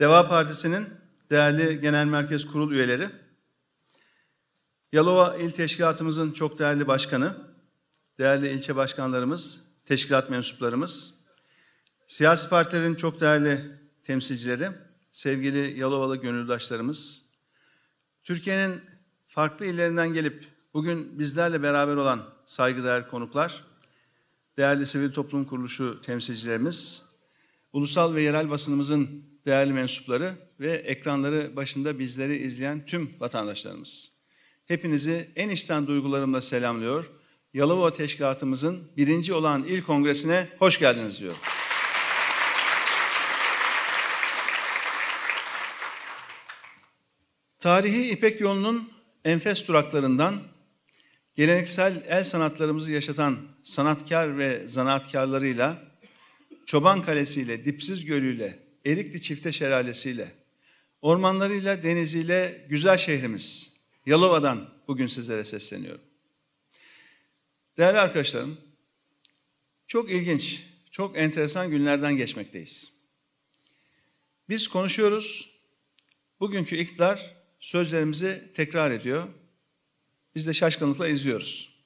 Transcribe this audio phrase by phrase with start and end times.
[0.00, 0.88] Deva Partisi'nin
[1.30, 3.10] değerli Genel Merkez Kurul üyeleri,
[4.92, 7.36] Yalova İl Teşkilatımızın çok değerli başkanı,
[8.18, 11.14] değerli ilçe başkanlarımız, teşkilat mensuplarımız,
[12.06, 14.70] siyasi partilerin çok değerli temsilcileri,
[15.12, 17.24] sevgili Yalovalı gönüldaşlarımız,
[18.24, 18.80] Türkiye'nin
[19.28, 23.64] farklı illerinden gelip bugün bizlerle beraber olan saygıdeğer konuklar,
[24.56, 27.08] değerli sivil toplum kuruluşu temsilcilerimiz,
[27.72, 34.12] ulusal ve yerel basınımızın değerli mensupları ve ekranları başında bizleri izleyen tüm vatandaşlarımız.
[34.66, 37.10] Hepinizi en içten duygularımla selamlıyor.
[37.54, 41.38] Yalova Teşkilatımızın birinci olan il kongresine hoş geldiniz diyorum.
[47.58, 48.92] Tarihi İpek yolunun
[49.24, 50.42] enfes duraklarından
[51.34, 55.82] geleneksel el sanatlarımızı yaşatan sanatkar ve zanaatkarlarıyla,
[56.66, 60.32] Çoban Kalesi'yle, Dipsiz Gölü'yle, Erikli Çifte Şelalesi'yle,
[61.02, 63.72] ormanlarıyla, deniziyle güzel şehrimiz
[64.06, 66.00] Yalova'dan bugün sizlere sesleniyorum.
[67.76, 68.60] Değerli arkadaşlarım,
[69.86, 72.92] çok ilginç, çok enteresan günlerden geçmekteyiz.
[74.48, 75.50] Biz konuşuyoruz,
[76.40, 79.28] bugünkü iktidar sözlerimizi tekrar ediyor.
[80.34, 81.78] Biz de şaşkınlıkla izliyoruz.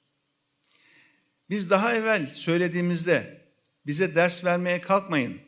[1.49, 3.41] Biz daha evvel söylediğimizde
[3.85, 5.41] bize ders vermeye kalkmayın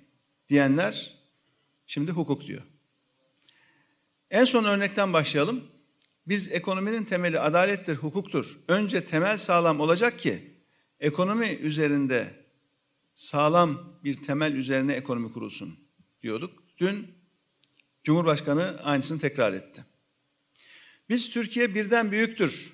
[0.49, 1.14] diyenler
[1.88, 2.61] şimdi hukuk diyor.
[4.31, 5.64] En son örnekten başlayalım.
[6.27, 8.59] Biz ekonominin temeli adalettir, hukuktur.
[8.67, 10.52] Önce temel sağlam olacak ki
[11.00, 12.45] ekonomi üzerinde
[13.16, 15.80] sağlam bir temel üzerine ekonomi kurulsun
[16.22, 16.64] diyorduk.
[16.77, 17.16] Dün
[18.03, 19.86] Cumhurbaşkanı aynısını tekrar etti.
[21.09, 22.73] Biz Türkiye birden büyüktür.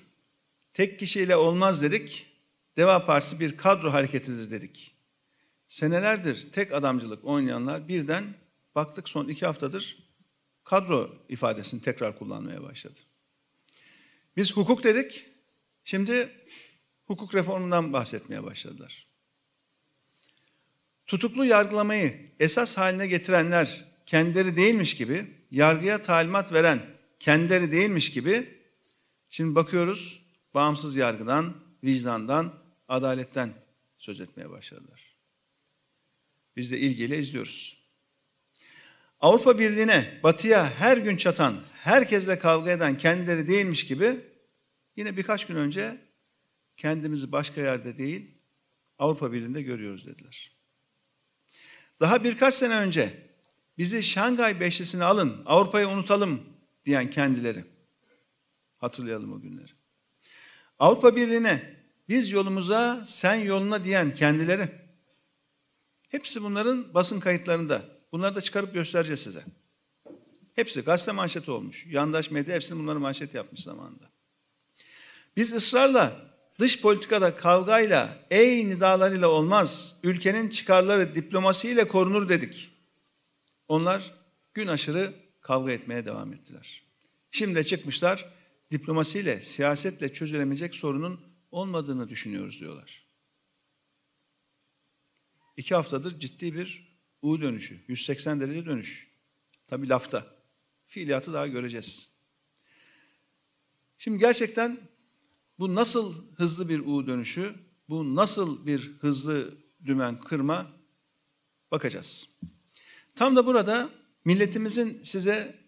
[0.74, 2.26] Tek kişiyle olmaz dedik.
[2.76, 4.94] Deva Partisi bir kadro hareketidir dedik.
[5.68, 8.24] Senelerdir tek adamcılık oynayanlar birden
[8.74, 10.12] baktık son iki haftadır
[10.64, 13.00] kadro ifadesini tekrar kullanmaya başladı.
[14.36, 15.26] Biz hukuk dedik,
[15.84, 16.30] şimdi
[17.04, 19.06] hukuk reformundan bahsetmeye başladılar.
[21.06, 26.80] Tutuklu yargılamayı esas haline getirenler kendileri değilmiş gibi, yargıya talimat veren
[27.20, 28.62] kendileri değilmiş gibi,
[29.30, 30.22] şimdi bakıyoruz
[30.54, 33.54] bağımsız yargıdan, vicdandan, adaletten
[33.98, 35.16] söz etmeye başladılar.
[36.56, 37.81] Biz de ilgiyle izliyoruz.
[39.22, 44.20] Avrupa Birliği'ne, batıya her gün çatan, herkesle kavga eden kendileri değilmiş gibi
[44.96, 45.96] yine birkaç gün önce
[46.76, 48.30] kendimizi başka yerde değil
[48.98, 50.52] Avrupa Birliği'nde görüyoruz dediler.
[52.00, 53.30] Daha birkaç sene önce
[53.78, 56.42] bizi Şangay Beşlisi'ne alın, Avrupa'yı unutalım
[56.84, 57.64] diyen kendileri.
[58.78, 59.72] Hatırlayalım o günleri.
[60.78, 61.76] Avrupa Birliği'ne
[62.08, 64.68] biz yolumuza, sen yoluna diyen kendileri.
[66.08, 68.01] Hepsi bunların basın kayıtlarında.
[68.12, 69.44] Bunları da çıkarıp göstereceğiz size.
[70.54, 71.86] Hepsi gazete manşeti olmuş.
[71.90, 74.10] Yandaş medya hepsini bunları manşet yapmış zamanında.
[75.36, 82.70] Biz ısrarla dış politikada kavgayla, ey nidalarıyla olmaz, ülkenin çıkarları diplomasiyle korunur dedik.
[83.68, 84.14] Onlar
[84.54, 86.82] gün aşırı kavga etmeye devam ettiler.
[87.30, 88.32] Şimdi de çıkmışlar,
[88.70, 93.06] diplomasiyle, siyasetle çözülemeyecek sorunun olmadığını düşünüyoruz diyorlar.
[95.56, 96.91] İki haftadır ciddi bir
[97.22, 99.08] U dönüşü, 180 derece dönüş.
[99.66, 100.26] Tabi lafta.
[100.86, 102.12] Fiiliyatı daha göreceğiz.
[103.98, 104.78] Şimdi gerçekten
[105.58, 107.54] bu nasıl hızlı bir U dönüşü,
[107.88, 110.72] bu nasıl bir hızlı dümen kırma
[111.70, 112.28] bakacağız.
[113.14, 113.90] Tam da burada
[114.24, 115.58] milletimizin size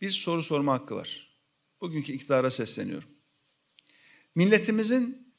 [0.00, 1.38] bir soru sorma hakkı var.
[1.80, 3.08] Bugünkü iktidara sesleniyorum.
[4.34, 5.34] Milletimizin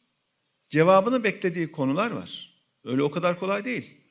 [0.69, 2.59] cevabını beklediği konular var.
[2.83, 4.02] Öyle o kadar kolay değil.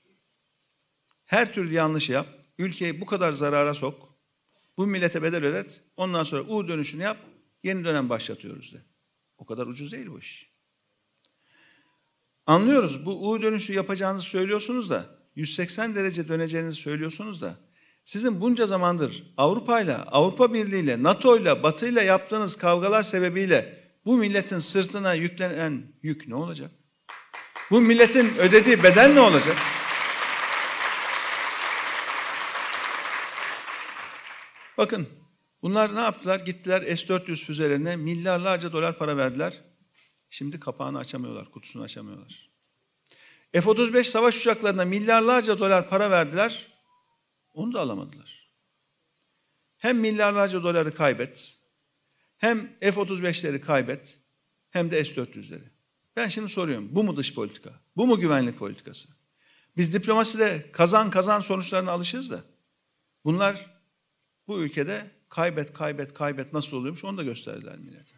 [1.32, 2.26] Her türlü yanlış yap,
[2.58, 4.14] ülkeyi bu kadar zarara sok,
[4.76, 7.16] bu millete bedel ödet, ondan sonra U dönüşünü yap,
[7.62, 8.76] yeni dönem başlatıyoruz de.
[9.38, 10.52] O kadar ucuz değil bu iş.
[12.46, 15.06] Anlıyoruz bu U dönüşü yapacağınızı söylüyorsunuz da,
[15.36, 17.56] 180 derece döneceğinizi söylüyorsunuz da,
[18.04, 23.78] sizin bunca zamandır Avrupa ile, Avrupa Birliği ile, NATO ile, Batı ile yaptığınız kavgalar sebebiyle
[24.04, 26.70] bu milletin sırtına yüklenen yük ne olacak?
[27.70, 29.56] Bu milletin ödediği bedel ne olacak?
[34.78, 35.08] Bakın
[35.62, 36.40] bunlar ne yaptılar?
[36.40, 39.62] Gittiler S-400 füzelerine milyarlarca dolar para verdiler.
[40.30, 42.50] Şimdi kapağını açamıyorlar, kutusunu açamıyorlar.
[43.52, 46.66] F-35 savaş uçaklarına milyarlarca dolar para verdiler.
[47.54, 48.52] Onu da alamadılar.
[49.78, 51.58] Hem milyarlarca doları kaybet,
[52.36, 54.18] hem F-35'leri kaybet,
[54.70, 55.64] hem de S-400'leri.
[56.16, 57.70] Ben şimdi soruyorum, bu mu dış politika?
[57.96, 59.08] Bu mu güvenlik politikası?
[59.76, 62.40] Biz diplomaside kazan kazan sonuçlarına alışırız da.
[63.24, 63.71] Bunlar
[64.48, 68.14] bu ülkede kaybet, kaybet, kaybet nasıl oluyormuş onu da gösterdiler millete.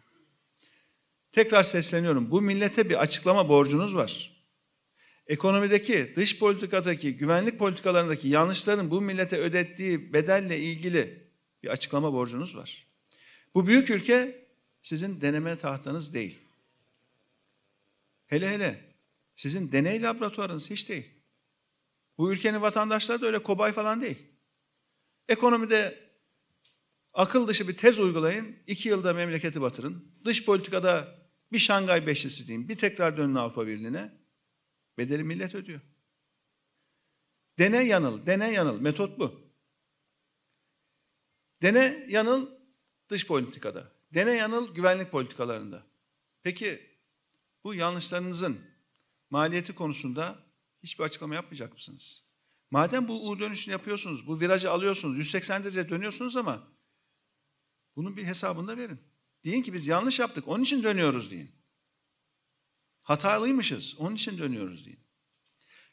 [1.31, 2.31] Tekrar sesleniyorum.
[2.31, 4.35] Bu millete bir açıklama borcunuz var.
[5.27, 11.31] Ekonomideki, dış politikadaki, güvenlik politikalarındaki yanlışların bu millete ödettiği bedelle ilgili
[11.63, 12.87] bir açıklama borcunuz var.
[13.55, 14.45] Bu büyük ülke
[14.81, 16.41] sizin deneme tahtanız değil.
[18.27, 18.95] Hele hele
[19.35, 21.09] sizin deney laboratuvarınız hiç değil.
[22.17, 24.23] Bu ülkenin vatandaşları da öyle kobay falan değil.
[25.29, 26.04] Ekonomide
[27.15, 30.11] akıl dışı bir tez uygulayın, iki yılda memleketi batırın.
[30.25, 31.15] Dış politikada
[31.51, 34.13] bir Şangay Beşlisi diyeyim, bir tekrar dönün Avrupa Birliği'ne.
[34.97, 35.81] Bedeli millet ödüyor.
[37.59, 38.81] Dene yanıl, dene yanıl.
[38.81, 39.41] Metot bu.
[41.61, 42.49] Dene yanıl
[43.09, 43.91] dış politikada.
[44.13, 45.83] Dene yanıl güvenlik politikalarında.
[46.43, 46.81] Peki
[47.63, 48.57] bu yanlışlarınızın
[49.29, 50.39] maliyeti konusunda
[50.83, 52.23] hiçbir açıklama yapmayacak mısınız?
[52.71, 56.74] Madem bu U dönüşünü yapıyorsunuz, bu virajı alıyorsunuz, 180 derece dönüyorsunuz ama
[57.95, 58.99] bunun bir hesabını da verin.
[59.45, 61.51] Deyin ki biz yanlış yaptık, onun için dönüyoruz deyin.
[63.01, 64.99] Hatalıymışız, onun için dönüyoruz deyin.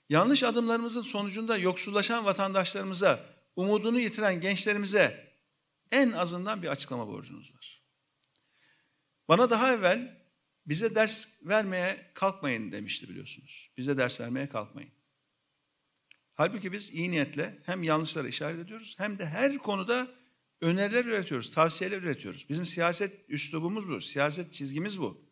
[0.09, 3.27] Yanlış adımlarımızın sonucunda yoksullaşan vatandaşlarımıza,
[3.57, 5.33] umudunu yitiren gençlerimize
[5.91, 7.83] en azından bir açıklama borcunuz var.
[9.29, 10.23] Bana daha evvel
[10.67, 13.71] bize ders vermeye kalkmayın demişti biliyorsunuz.
[13.77, 14.91] Bize ders vermeye kalkmayın.
[16.35, 20.09] Halbuki biz iyi niyetle hem yanlışları işaret ediyoruz hem de her konuda
[20.63, 22.49] öneriler üretiyoruz, tavsiyeler üretiyoruz.
[22.49, 25.25] Bizim siyaset üslubumuz bu, siyaset çizgimiz bu.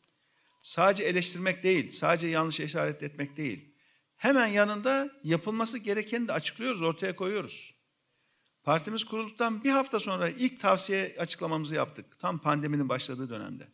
[0.62, 3.74] Sadece eleştirmek değil, sadece yanlış işaret etmek değil.
[4.16, 7.74] Hemen yanında yapılması gerekeni de açıklıyoruz, ortaya koyuyoruz.
[8.62, 12.18] Partimiz kurulduktan bir hafta sonra ilk tavsiye açıklamamızı yaptık.
[12.18, 13.68] Tam pandeminin başladığı dönemde.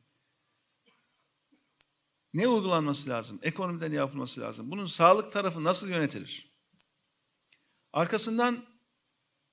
[2.35, 3.39] Ne uygulanması lazım?
[3.43, 4.71] Ekonomide ne yapılması lazım?
[4.71, 6.57] Bunun sağlık tarafı nasıl yönetilir?
[7.93, 8.67] Arkasından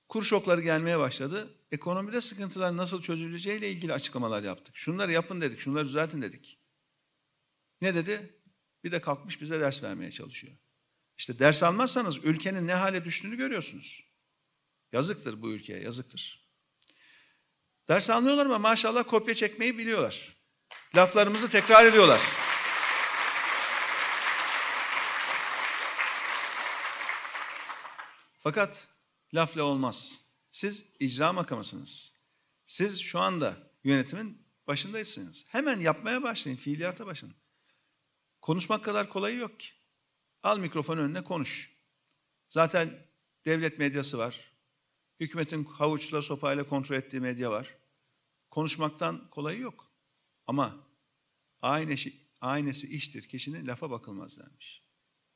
[0.08, 1.54] kur şokları gelmeye başladı.
[1.74, 4.76] Ekonomide sıkıntılar nasıl çözüleceğiyle ilgili açıklamalar yaptık.
[4.76, 6.58] Şunları yapın dedik, şunları düzeltin dedik.
[7.80, 8.40] Ne dedi?
[8.84, 10.56] Bir de kalkmış bize ders vermeye çalışıyor.
[11.18, 14.04] İşte ders almazsanız ülkenin ne hale düştüğünü görüyorsunuz.
[14.92, 16.48] Yazıktır bu ülkeye, yazıktır.
[17.88, 20.36] Ders almıyorlar ama maşallah kopya çekmeyi biliyorlar.
[20.96, 22.20] Laflarımızı tekrar ediyorlar.
[28.38, 28.88] Fakat
[29.34, 30.23] lafla olmaz.
[30.54, 32.14] Siz icra makamısınız.
[32.66, 35.44] Siz şu anda yönetimin başındaysınız.
[35.48, 37.36] Hemen yapmaya başlayın, fiiliyata başlayın.
[38.40, 39.68] Konuşmak kadar kolayı yok ki.
[40.42, 41.76] Al mikrofonu önüne konuş.
[42.48, 43.06] Zaten
[43.44, 44.52] devlet medyası var.
[45.20, 47.74] Hükümetin havuçla sopayla kontrol ettiği medya var.
[48.50, 49.92] Konuşmaktan kolayı yok.
[50.46, 50.86] Ama
[51.62, 53.28] aynesi, aynesi iştir.
[53.28, 54.82] Kişinin lafa bakılmaz denmiş.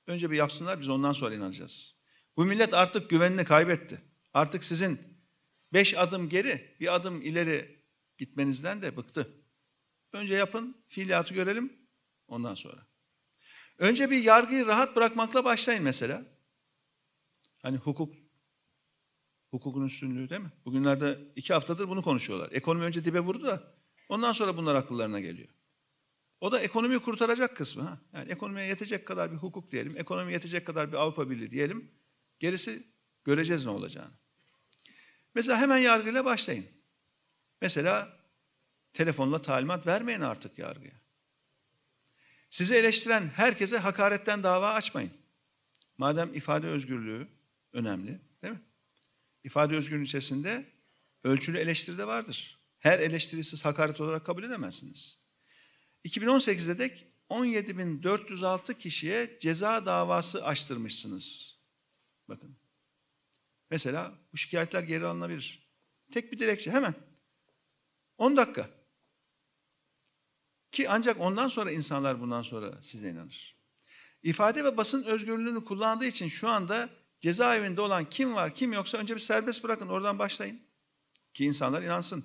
[0.06, 1.94] Önce bir yapsınlar biz ondan sonra inanacağız.
[2.36, 4.07] Bu millet artık güvenini kaybetti.
[4.38, 5.00] Artık sizin
[5.72, 7.84] beş adım geri, bir adım ileri
[8.18, 9.28] gitmenizden de bıktı.
[10.12, 11.72] Önce yapın, fiiliyatı görelim,
[12.28, 12.86] ondan sonra.
[13.78, 16.22] Önce bir yargıyı rahat bırakmakla başlayın mesela.
[17.62, 18.14] Hani hukuk,
[19.50, 20.52] hukukun üstünlüğü değil mi?
[20.64, 22.48] Bugünlerde iki haftadır bunu konuşuyorlar.
[22.52, 23.74] Ekonomi önce dibe vurdu da
[24.08, 25.48] ondan sonra bunlar akıllarına geliyor.
[26.40, 27.82] O da ekonomiyi kurtaracak kısmı.
[27.82, 28.00] Ha?
[28.12, 31.90] Yani ekonomiye yetecek kadar bir hukuk diyelim, ekonomiye yetecek kadar bir Avrupa Birliği diyelim.
[32.38, 32.86] Gerisi
[33.24, 34.27] göreceğiz ne olacağını.
[35.38, 36.66] Mesela hemen yargıyla başlayın.
[37.60, 38.18] Mesela
[38.92, 40.92] telefonla talimat vermeyin artık yargıya.
[42.50, 45.10] Sizi eleştiren herkese hakaretten dava açmayın.
[45.98, 47.28] Madem ifade özgürlüğü
[47.72, 48.60] önemli, değil mi?
[49.44, 50.66] İfade özgürlüğü içerisinde
[51.24, 52.58] ölçülü eleştiri de vardır.
[52.78, 55.18] Her eleştiri siz hakaret olarak kabul edemezsiniz.
[56.04, 61.56] 2018'de dek 17.406 kişiye ceza davası açtırmışsınız.
[62.28, 62.67] Bakın.
[63.70, 65.68] Mesela bu şikayetler geri alınabilir.
[66.12, 66.94] Tek bir dilekçe hemen.
[68.18, 68.70] 10 dakika.
[70.72, 73.58] Ki ancak ondan sonra insanlar bundan sonra size inanır.
[74.22, 79.14] İfade ve basın özgürlüğünü kullandığı için şu anda cezaevinde olan kim var kim yoksa önce
[79.14, 80.60] bir serbest bırakın oradan başlayın.
[81.34, 82.24] Ki insanlar inansın.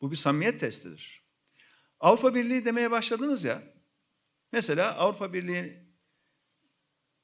[0.00, 1.22] Bu bir samimiyet testidir.
[2.00, 3.62] Avrupa Birliği demeye başladınız ya.
[4.52, 5.88] Mesela Avrupa Birliği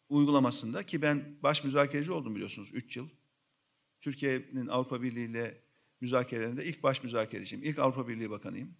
[0.09, 3.09] uygulamasında ki ben baş müzakereci oldum biliyorsunuz 3 yıl.
[4.05, 5.63] Türkiye'nin Avrupa Birliği ile
[6.01, 7.65] müzakerelerinde ilk baş müzakereciyim.
[7.65, 8.77] İlk Avrupa Birliği Bakanıyım.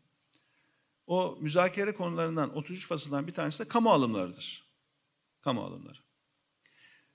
[1.07, 4.65] O müzakere konularından 33 fasıldan bir tanesi de kamu alımlarıdır.
[5.41, 5.99] Kamu alımları.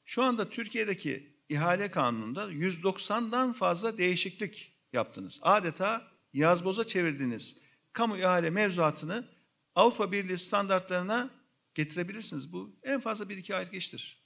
[0.05, 5.39] Şu anda Türkiye'deki ihale kanununda 190'dan fazla değişiklik yaptınız.
[5.41, 7.61] Adeta yazboza çevirdiğiniz
[7.93, 9.27] kamu ihale mevzuatını
[9.75, 11.29] Avrupa Birliği standartlarına
[11.73, 12.53] getirebilirsiniz.
[12.53, 14.23] Bu en fazla bir iki aylık iştir.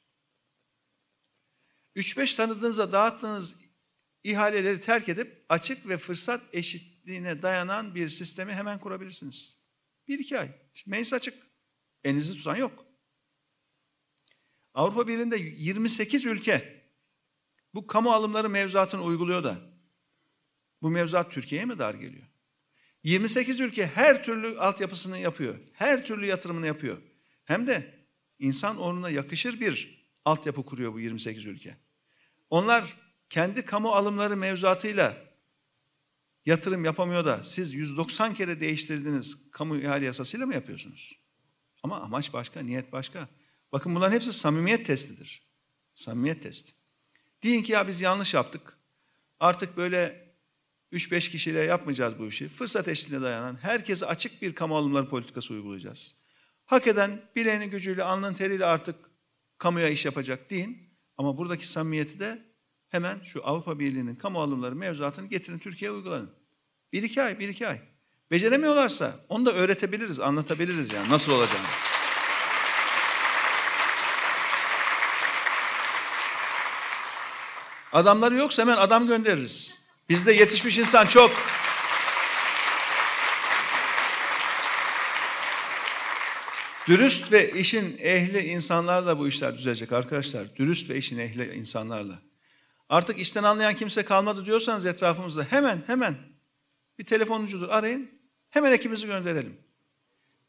[1.96, 3.73] 3-5 tanıdığınızda dağıttığınız
[4.24, 9.58] ihaleleri terk edip açık ve fırsat eşitliğine dayanan bir sistemi hemen kurabilirsiniz.
[10.08, 10.50] Bir iki ay.
[10.75, 11.48] İşte meclis açık.
[12.03, 12.86] Elinizi tutan yok.
[14.74, 16.84] Avrupa Birliği'nde 28 ülke
[17.74, 19.58] bu kamu alımları mevzuatını uyguluyor da
[20.82, 22.27] bu mevzuat Türkiye'ye mi dar geliyor?
[23.03, 25.60] 28 ülke her türlü altyapısını yapıyor.
[25.74, 26.98] Her türlü yatırımını yapıyor.
[27.44, 28.06] Hem de
[28.39, 31.77] insan onuna yakışır bir altyapı kuruyor bu 28 ülke.
[32.50, 32.98] Onlar
[33.34, 35.18] kendi kamu alımları mevzuatıyla
[36.46, 41.20] yatırım yapamıyor da siz 190 kere değiştirdiğiniz kamu ihale yasasıyla mı yapıyorsunuz?
[41.84, 43.28] Ama amaç başka, niyet başka.
[43.72, 45.48] Bakın bunların hepsi samimiyet testidir.
[45.96, 46.74] Samimiyet testi.
[47.44, 48.78] Deyin ki ya biz yanlış yaptık.
[49.40, 50.34] Artık böyle
[50.92, 52.50] 3-5 kişiyle yapmayacağız bu işi.
[52.50, 56.16] Fırsat eşliğine dayanan, herkese açık bir kamu alımları politikası uygulayacağız.
[56.66, 58.96] Hak eden bileğinin gücüyle, alnının teriyle artık
[59.58, 60.98] kamuya iş yapacak deyin.
[61.18, 62.52] Ama buradaki samimiyeti de
[62.93, 66.29] hemen şu Avrupa Birliği'nin kamu alımları mevzuatını getirin Türkiye'ye uygulanın.
[66.93, 67.81] Bir iki ay, bir iki ay.
[68.31, 71.67] Beceremiyorlarsa onu da öğretebiliriz, anlatabiliriz yani nasıl olacağını.
[77.93, 79.75] Adamları yoksa hemen adam göndeririz.
[80.09, 81.31] Bizde yetişmiş insan çok.
[86.88, 90.55] Dürüst ve işin ehli insanlarla bu işler düzelecek arkadaşlar.
[90.55, 92.33] Dürüst ve işin ehli insanlarla.
[92.90, 96.16] Artık işten anlayan kimse kalmadı diyorsanız etrafımızda hemen hemen
[97.00, 98.12] bir telefoncudur arayın.
[98.50, 99.58] Hemen ekibimizi gönderelim.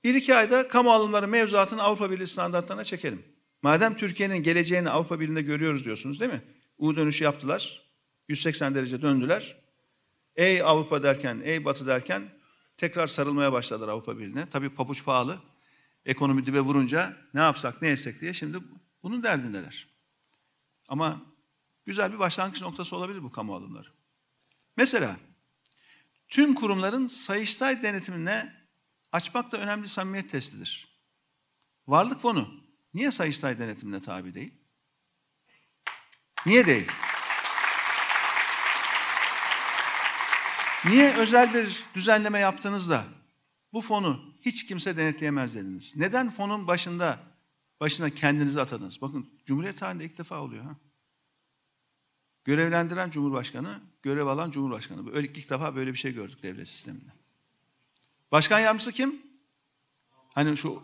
[0.05, 3.23] Bir iki ayda kamu alımları mevzuatını Avrupa Birliği standartlarına çekelim.
[3.63, 6.43] Madem Türkiye'nin geleceğini Avrupa Birliği'nde görüyoruz diyorsunuz değil mi?
[6.79, 7.83] U dönüşü yaptılar.
[8.29, 9.57] 180 derece döndüler.
[10.37, 12.23] Ey Avrupa derken, ey Batı derken
[12.77, 14.47] tekrar sarılmaya başladılar Avrupa Birliği'ne.
[14.51, 15.39] Tabii pabuç pahalı.
[16.07, 18.59] Ekonomi dibe vurunca ne yapsak, ne etsek diye şimdi
[19.03, 19.89] bunun derdindeler.
[20.89, 21.23] Ama
[21.85, 23.89] güzel bir başlangıç noktası olabilir bu kamu alımları.
[24.77, 25.17] Mesela
[26.29, 28.55] tüm kurumların Sayıştay denetimine
[29.13, 30.99] açmak da önemli samimiyet testidir.
[31.87, 32.61] Varlık fonu
[32.95, 34.55] niye Sayıştay denetimine tabi değil?
[36.47, 36.89] Niye değil?
[40.85, 43.05] Niye özel bir düzenleme yaptığınızda
[43.73, 45.97] bu fonu hiç kimse denetleyemez dediniz?
[45.97, 47.19] Neden fonun başında
[47.81, 49.01] başına kendinizi atadınız?
[49.03, 50.65] Bakın Cumhuriyet tarihinde ilk defa oluyor.
[50.65, 50.77] Ha?
[52.45, 55.15] Görevlendiren Cumhurbaşkanı, görev alan Cumhurbaşkanı.
[55.15, 57.11] Öyle ilk defa böyle bir şey gördük devlet sisteminde.
[58.33, 59.23] Başkan yardımcısı kim?
[60.35, 60.83] Hani şu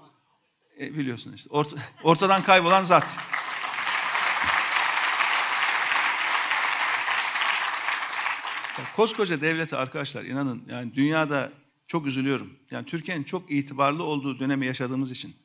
[0.80, 3.18] e, biliyorsun işte orta, ortadan kaybolan zat.
[8.96, 11.52] Koskoca devleti arkadaşlar inanın yani dünyada
[11.86, 12.58] çok üzülüyorum.
[12.70, 15.36] Yani Türkiye'nin çok itibarlı olduğu dönemi yaşadığımız için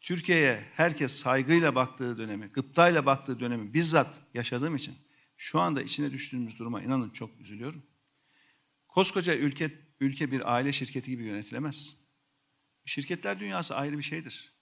[0.00, 4.94] Türkiye'ye herkes saygıyla baktığı dönemi, gıptayla baktığı dönemi bizzat yaşadığım için
[5.36, 7.82] şu anda içine düştüğümüz duruma inanın çok üzülüyorum.
[8.88, 11.96] Koskoca ülke ülke bir aile şirketi gibi yönetilemez.
[12.84, 14.52] Şirketler dünyası ayrı bir şeydir.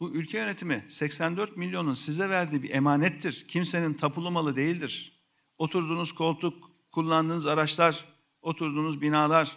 [0.00, 3.48] Bu ülke yönetimi 84 milyonun size verdiği bir emanettir.
[3.48, 5.22] Kimsenin tapulu malı değildir.
[5.58, 8.04] Oturduğunuz koltuk, kullandığınız araçlar,
[8.42, 9.56] oturduğunuz binalar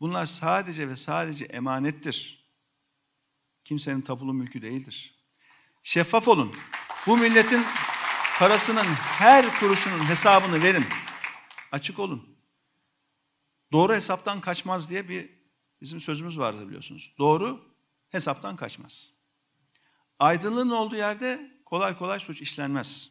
[0.00, 2.44] bunlar sadece ve sadece emanettir.
[3.64, 5.14] Kimsenin tapulu mülkü değildir.
[5.82, 6.52] Şeffaf olun.
[7.06, 7.64] Bu milletin
[8.38, 10.84] parasının her kuruşunun hesabını verin.
[11.72, 12.36] Açık olun.
[13.72, 15.30] Doğru hesaptan kaçmaz diye bir
[15.80, 17.14] bizim sözümüz vardı biliyorsunuz.
[17.18, 17.74] Doğru
[18.08, 19.10] hesaptan kaçmaz.
[20.18, 23.10] Aydınlığın olduğu yerde kolay kolay suç işlenmez.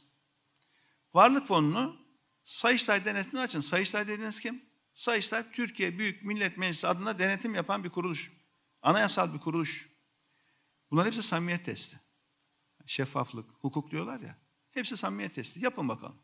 [1.14, 2.04] Varlık fonunu
[2.44, 3.62] Sayıştay denetimini açın.
[3.62, 4.66] Sayıştay dediğiniz kim?
[4.94, 8.32] Sayıştay Türkiye Büyük Millet Meclisi adına denetim yapan bir kuruluş.
[8.82, 9.90] Anayasal bir kuruluş.
[10.92, 12.00] Bunlar hepsi samimiyet testi.
[12.86, 14.43] Şeffaflık, hukuk diyorlar ya.
[14.74, 15.64] Hepsi samimiyet testi.
[15.64, 16.16] Yapın bakalım.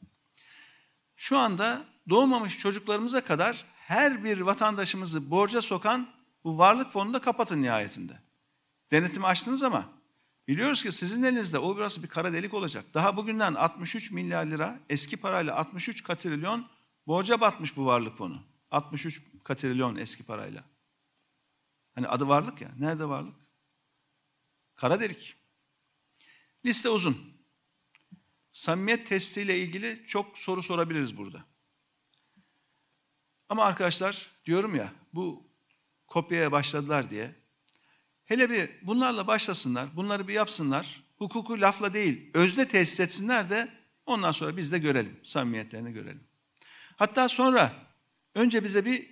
[1.16, 6.10] Şu anda doğmamış çocuklarımıza kadar her bir vatandaşımızı borca sokan
[6.44, 8.20] bu varlık fonunu da kapatın nihayetinde.
[8.92, 9.90] Denetimi açtınız ama
[10.48, 12.86] biliyoruz ki sizin elinizde o burası bir kara delik olacak.
[12.94, 16.68] Daha bugünden 63 milyar lira eski parayla 63 katrilyon
[17.08, 18.44] borca batmış bu varlık fonu.
[18.72, 20.64] 63 katrilyon eski parayla.
[21.96, 22.72] Hani adı varlık ya.
[22.80, 23.36] Nerede varlık?
[24.76, 25.36] Kara delik.
[26.66, 27.29] Liste uzun.
[28.60, 31.46] Samimiyet testiyle ilgili çok soru sorabiliriz burada.
[33.50, 35.48] Ama arkadaşlar diyorum ya bu
[36.08, 37.36] kopyaya başladılar diye.
[38.26, 41.04] Hele bir bunlarla başlasınlar, bunları bir yapsınlar.
[41.18, 43.74] Hukuku lafla değil, özde tesis etsinler de
[44.06, 46.24] ondan sonra biz de görelim, samimiyetlerini görelim.
[46.96, 47.74] Hatta sonra
[48.36, 49.10] önce bize bir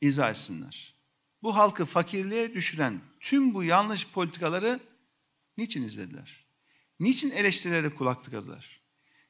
[0.00, 0.94] izah etsinler.
[1.42, 4.80] Bu halkı fakirliğe düşüren tüm bu yanlış politikaları
[5.56, 6.46] niçin izlediler?
[7.00, 8.75] Niçin eleştirilere kulak tıkadılar?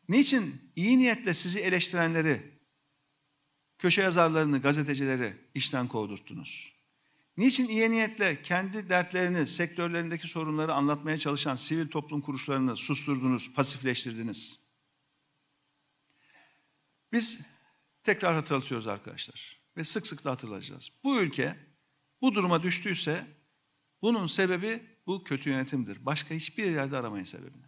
[0.09, 2.43] Niçin iyi niyetle sizi eleştirenleri
[3.79, 6.73] köşe yazarlarını, gazetecileri işten kovdurttunuz?
[7.37, 14.61] Niçin iyi niyetle kendi dertlerini, sektörlerindeki sorunları anlatmaya çalışan sivil toplum kuruluşlarını susturdunuz, pasifleştirdiniz?
[17.13, 17.41] Biz
[18.03, 20.91] tekrar hatırlatıyoruz arkadaşlar ve sık sık da hatırlayacağız.
[21.05, 21.57] Bu ülke
[22.21, 23.27] bu duruma düştüyse
[24.03, 26.07] bunun sebebi bu kötü yönetimdir.
[26.07, 27.67] Başka hiçbir yerde aramayın sebebini.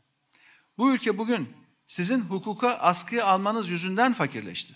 [0.79, 1.49] Bu ülke bugün
[1.89, 4.75] sizin hukuka askıya almanız yüzünden fakirleşti.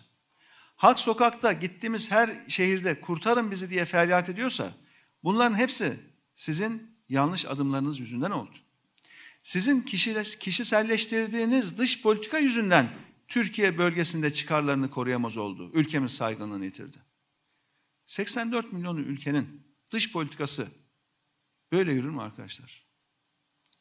[0.76, 4.73] Halk sokakta gittiğimiz her şehirde kurtarın bizi diye feryat ediyorsa
[5.25, 6.00] bunların hepsi
[6.35, 8.57] sizin yanlış adımlarınız yüzünden oldu.
[9.42, 9.81] Sizin
[10.40, 12.92] kişiselleştirdiğiniz dış politika yüzünden
[13.28, 15.71] Türkiye bölgesinde çıkarlarını koruyamaz oldu.
[15.75, 16.97] Ülkemiz saygınlığını yitirdi.
[18.07, 20.69] 84 milyonu ülkenin dış politikası
[21.73, 22.87] böyle yürür mü arkadaşlar?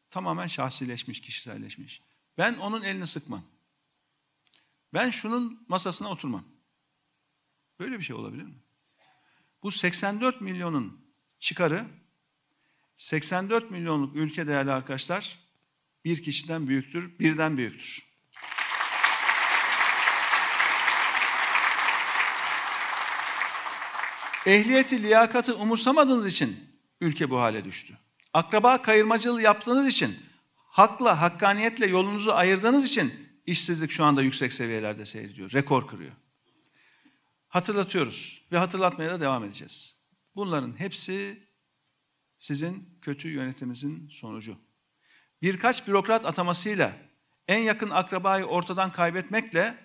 [0.09, 2.01] Tamamen şahsileşmiş, kişiselleşmiş.
[2.41, 3.41] Ben onun elini sıkmam.
[4.93, 6.43] Ben şunun masasına oturmam.
[7.79, 8.55] Böyle bir şey olabilir mi?
[9.63, 11.05] Bu 84 milyonun
[11.39, 11.85] çıkarı
[12.95, 15.39] 84 milyonluk ülke değerli arkadaşlar
[16.05, 18.05] bir kişiden büyüktür, birden büyüktür.
[24.45, 26.69] Ehliyeti, liyakatı umursamadığınız için
[27.01, 27.97] ülke bu hale düştü.
[28.33, 30.30] Akraba kayırmacılığı yaptığınız için,
[30.71, 36.11] hakla, hakkaniyetle yolunuzu ayırdığınız için işsizlik şu anda yüksek seviyelerde seyrediyor, rekor kırıyor.
[37.47, 39.95] Hatırlatıyoruz ve hatırlatmaya da devam edeceğiz.
[40.35, 41.47] Bunların hepsi
[42.37, 44.57] sizin kötü yönetiminizin sonucu.
[45.41, 46.97] Birkaç bürokrat atamasıyla,
[47.47, 49.77] en yakın akrabayı ortadan kaybetmekle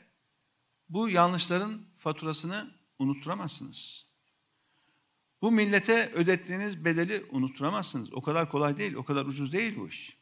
[0.89, 4.07] bu yanlışların faturasını unutturamazsınız.
[5.43, 8.13] Bu millete ödettiğiniz bedeli unutturamazsınız.
[8.13, 10.16] O kadar kolay değil, o kadar ucuz değil bu iş.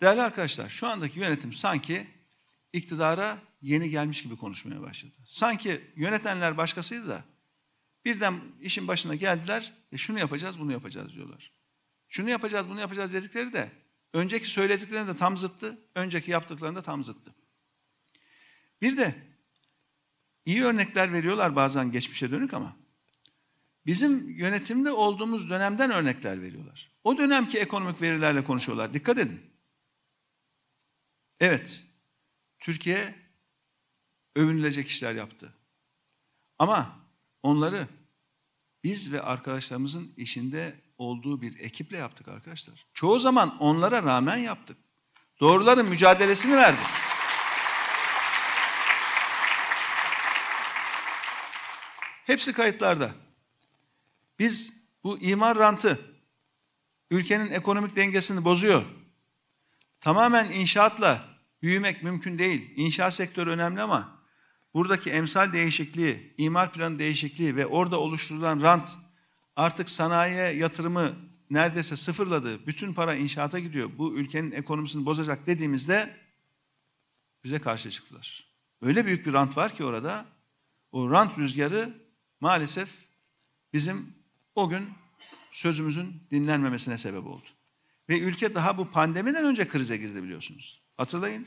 [0.00, 2.06] Değerli arkadaşlar, şu andaki yönetim sanki
[2.72, 5.16] iktidara yeni gelmiş gibi konuşmaya başladı.
[5.26, 7.24] Sanki yönetenler başkasıydı da
[8.04, 11.52] birden işin başına geldiler ve şunu yapacağız, bunu yapacağız diyorlar.
[12.08, 13.70] Şunu yapacağız, bunu yapacağız dedikleri de
[14.12, 17.34] önceki söylediklerinde de tam zıttı, önceki yaptıklarında tam zıttı.
[18.82, 19.14] Bir de
[20.44, 22.76] iyi örnekler veriyorlar bazen geçmişe dönük ama
[23.86, 26.92] bizim yönetimde olduğumuz dönemden örnekler veriyorlar.
[27.04, 28.94] O dönemki ekonomik verilerle konuşuyorlar.
[28.94, 29.55] Dikkat edin.
[31.40, 31.84] Evet,
[32.60, 33.14] Türkiye
[34.36, 35.52] övünülecek işler yaptı.
[36.58, 36.98] Ama
[37.42, 37.88] onları
[38.84, 42.86] biz ve arkadaşlarımızın işinde olduğu bir ekiple yaptık arkadaşlar.
[42.94, 44.76] Çoğu zaman onlara rağmen yaptık.
[45.40, 46.86] Doğruların mücadelesini verdik.
[52.26, 53.10] Hepsi kayıtlarda.
[54.38, 54.72] Biz
[55.04, 56.00] bu imar rantı
[57.10, 58.84] ülkenin ekonomik dengesini bozuyor.
[60.00, 61.24] Tamamen inşaatla
[61.62, 62.72] büyümek mümkün değil.
[62.76, 64.22] İnşaat sektörü önemli ama
[64.74, 68.98] buradaki emsal değişikliği, imar planı değişikliği ve orada oluşturulan rant
[69.56, 71.12] artık sanayiye yatırımı
[71.50, 72.66] neredeyse sıfırladı.
[72.66, 73.90] Bütün para inşaata gidiyor.
[73.98, 76.16] Bu ülkenin ekonomisini bozacak dediğimizde
[77.44, 78.46] bize karşı çıktılar.
[78.82, 80.26] Öyle büyük bir rant var ki orada.
[80.92, 82.06] O rant rüzgarı
[82.40, 82.88] maalesef
[83.72, 84.14] bizim
[84.54, 84.88] o gün
[85.52, 87.46] sözümüzün dinlenmemesine sebep oldu.
[88.08, 90.82] Ve ülke daha bu pandemiden önce krize girdi biliyorsunuz.
[90.96, 91.46] Hatırlayın.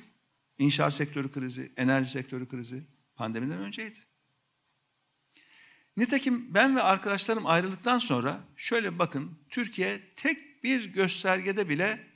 [0.57, 2.83] İnşaat sektörü krizi, enerji sektörü krizi
[3.15, 3.99] pandemiden önceydi.
[5.97, 12.07] Nitekim ben ve arkadaşlarım ayrıldıktan sonra şöyle bakın Türkiye tek bir göstergede bile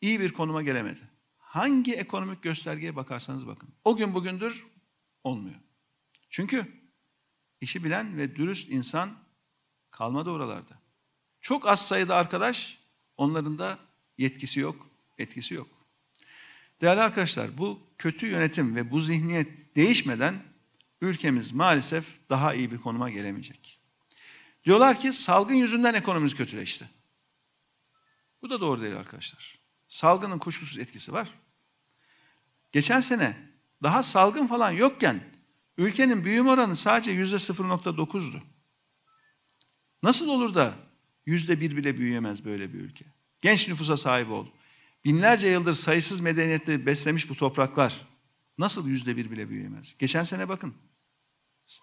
[0.00, 1.00] iyi bir konuma gelemedi.
[1.38, 3.68] Hangi ekonomik göstergeye bakarsanız bakın.
[3.84, 4.66] O gün bugündür
[5.24, 5.60] olmuyor.
[6.30, 6.66] Çünkü
[7.60, 9.10] işi bilen ve dürüst insan
[9.90, 10.78] kalmadı oralarda.
[11.40, 12.78] Çok az sayıda arkadaş
[13.16, 13.78] onların da
[14.18, 14.86] yetkisi yok,
[15.18, 15.68] etkisi yok.
[16.80, 20.42] Değerli arkadaşlar bu kötü yönetim ve bu zihniyet değişmeden
[21.00, 23.80] ülkemiz maalesef daha iyi bir konuma gelemeyecek.
[24.64, 26.88] Diyorlar ki salgın yüzünden ekonomimiz kötüleşti.
[28.42, 29.58] Bu da doğru değil arkadaşlar.
[29.88, 31.28] Salgının kuşkusuz etkisi var.
[32.72, 33.36] Geçen sene
[33.82, 35.20] daha salgın falan yokken
[35.78, 38.42] ülkenin büyüme oranı sadece yüzde 0.9'du.
[40.02, 40.74] Nasıl olur da
[41.26, 43.04] yüzde bir bile büyüyemez böyle bir ülke?
[43.40, 44.52] Genç nüfusa sahip oldu.
[45.04, 48.06] Binlerce yıldır sayısız medeniyetleri beslemiş bu topraklar
[48.58, 49.98] nasıl yüzde bir bile büyüyemez?
[49.98, 50.74] Geçen sene bakın.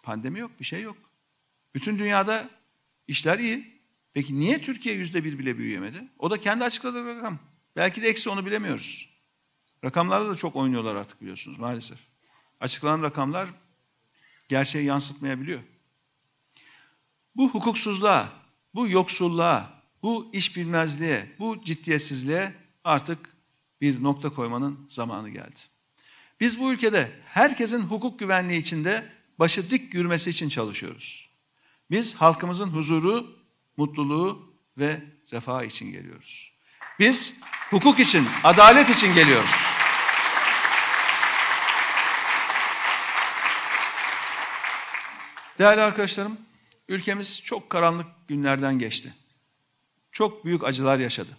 [0.04, 0.98] Pandemi yok, bir şey yok.
[1.76, 2.50] Bütün dünyada
[3.08, 3.82] işler iyi.
[4.14, 6.08] Peki niye Türkiye yüzde bir bile büyüyemedi?
[6.20, 7.40] O da kendi açıkladığı rakam.
[7.76, 9.10] Belki de eksi onu bilemiyoruz.
[9.84, 11.98] Rakamlarla da çok oynuyorlar artık biliyorsunuz maalesef.
[12.60, 13.50] Açıklanan rakamlar
[14.50, 15.60] gerçeği yansıtmayabiliyor.
[17.36, 18.41] Bu hukuksuzluğa,
[18.76, 22.54] bu yoksulluğa, bu iş bilmezliğe, bu ciddiyetsizliğe
[22.84, 23.30] artık
[23.82, 25.60] bir nokta koymanın zamanı geldi.
[26.40, 31.30] Biz bu ülkede herkesin hukuk güvenliği içinde başı dik yürümesi için çalışıyoruz.
[31.92, 33.40] Biz halkımızın huzuru,
[33.78, 36.52] mutluluğu ve refah için geliyoruz.
[37.00, 39.52] Biz hukuk için, adalet için geliyoruz.
[45.60, 46.38] Değerli arkadaşlarım,
[46.92, 49.14] ülkemiz çok karanlık günlerden geçti.
[50.12, 51.38] Çok büyük acılar yaşadı.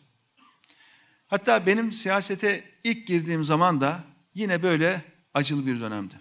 [1.27, 6.21] Hatta benim siyasete ilk girdiğim zaman da yine böyle acılı bir dönemdi.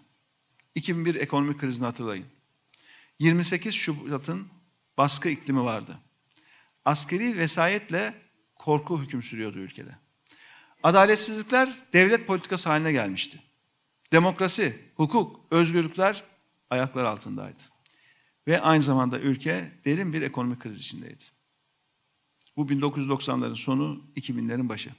[0.76, 2.26] 2001 ekonomik krizini hatırlayın.
[3.20, 4.48] 28 Şubat'ın
[4.98, 6.00] baskı iklimi vardı.
[6.86, 8.13] Askeri vesayetle
[8.56, 9.96] korku hüküm sürüyordu ülkede.
[10.84, 13.39] Adaletsizlikler devlet politikası haline gelmişti.
[14.12, 16.24] Demokrasi, hukuk, özgürlükler
[16.70, 17.71] ayaklar altındaydı.
[18.47, 21.23] Ve aynı zamanda ülke derin bir ekonomik kriz içindeydi.
[22.58, 24.91] Bu 1990'ların sonu, 2000'lerin başı.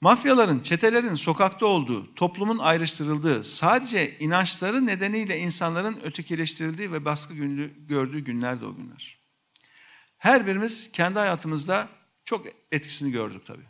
[0.00, 8.20] Mafyaların, çetelerin sokakta olduğu, toplumun ayrıştırıldığı, sadece inançları nedeniyle insanların ötekileştirildiği ve baskı günlü, gördüğü
[8.20, 9.18] günlerdi o günler.
[10.18, 11.88] Her birimiz kendi hayatımızda
[12.24, 13.66] çok etkisini gördük tabii.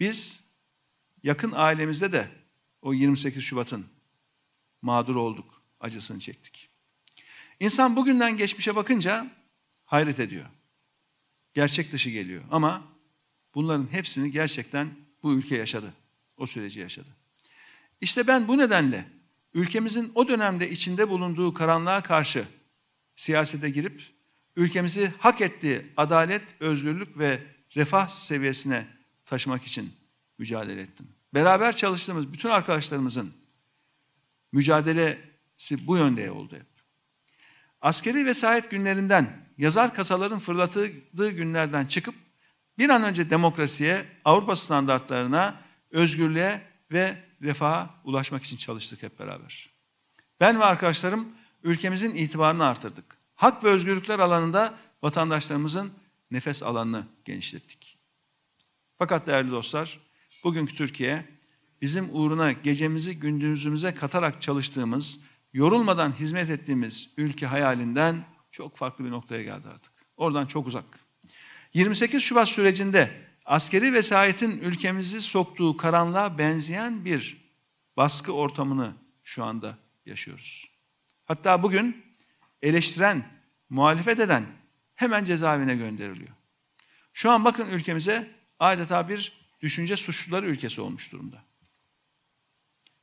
[0.00, 0.44] Biz
[1.22, 2.28] yakın ailemizde de
[2.82, 3.86] o 28 Şubat'ın
[4.82, 6.71] mağdur olduk, acısını çektik.
[7.62, 9.26] İnsan bugünden geçmişe bakınca
[9.84, 10.46] hayret ediyor.
[11.54, 12.82] Gerçek dışı geliyor ama
[13.54, 14.90] bunların hepsini gerçekten
[15.22, 15.94] bu ülke yaşadı.
[16.36, 17.08] O süreci yaşadı.
[18.00, 19.06] İşte ben bu nedenle
[19.54, 22.44] ülkemizin o dönemde içinde bulunduğu karanlığa karşı
[23.16, 24.02] siyasete girip
[24.56, 27.42] ülkemizi hak ettiği adalet, özgürlük ve
[27.76, 28.86] refah seviyesine
[29.26, 29.92] taşımak için
[30.38, 31.08] mücadele ettim.
[31.34, 33.34] Beraber çalıştığımız bütün arkadaşlarımızın
[34.52, 36.71] mücadelesi bu yönde oldu hep.
[37.82, 42.14] Askeri vesayet günlerinden, yazar kasaların fırlatıldığı günlerden çıkıp
[42.78, 49.70] bir an önce demokrasiye, Avrupa standartlarına, özgürlüğe ve refaha ulaşmak için çalıştık hep beraber.
[50.40, 51.28] Ben ve arkadaşlarım
[51.62, 53.18] ülkemizin itibarını artırdık.
[53.34, 55.92] Hak ve özgürlükler alanında vatandaşlarımızın
[56.30, 57.98] nefes alanını genişlettik.
[58.98, 59.98] Fakat değerli dostlar,
[60.44, 61.24] bugünkü Türkiye
[61.80, 65.20] bizim uğruna gecemizi gündüzümüze katarak çalıştığımız,
[65.52, 69.92] yorulmadan hizmet ettiğimiz ülke hayalinden çok farklı bir noktaya geldi artık.
[70.16, 70.84] Oradan çok uzak.
[71.74, 77.52] 28 Şubat sürecinde askeri vesayetin ülkemizi soktuğu karanlığa benzeyen bir
[77.96, 78.92] baskı ortamını
[79.24, 80.70] şu anda yaşıyoruz.
[81.24, 82.04] Hatta bugün
[82.62, 83.28] eleştiren,
[83.70, 84.46] muhalefet eden
[84.94, 86.32] hemen cezaevine gönderiliyor.
[87.12, 91.42] Şu an bakın ülkemize adeta bir düşünce suçluları ülkesi olmuş durumda.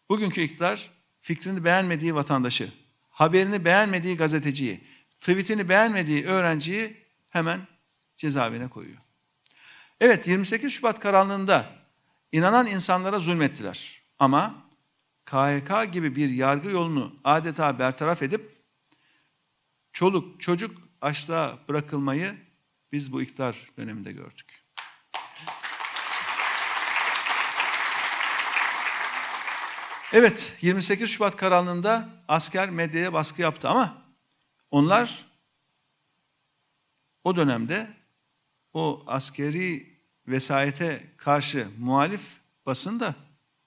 [0.09, 0.91] Bugünkü iktidar
[1.29, 2.71] fikrini beğenmediği vatandaşı,
[3.09, 4.83] haberini beğenmediği gazeteciyi,
[5.19, 6.97] tweetini beğenmediği öğrenciyi
[7.29, 7.67] hemen
[8.17, 8.97] cezaevine koyuyor.
[9.99, 11.71] Evet 28 Şubat karanlığında
[12.31, 14.01] inanan insanlara zulmettiler.
[14.19, 14.65] Ama
[15.25, 18.57] KHK gibi bir yargı yolunu adeta bertaraf edip
[19.93, 22.35] çoluk çocuk açlığa bırakılmayı
[22.91, 24.58] biz bu iktidar döneminde gördük.
[30.13, 34.01] Evet 28 Şubat karanlığında asker medyaya baskı yaptı ama
[34.71, 35.25] onlar
[37.23, 37.93] o dönemde
[38.73, 42.21] o askeri vesayete karşı muhalif
[42.65, 43.15] basın da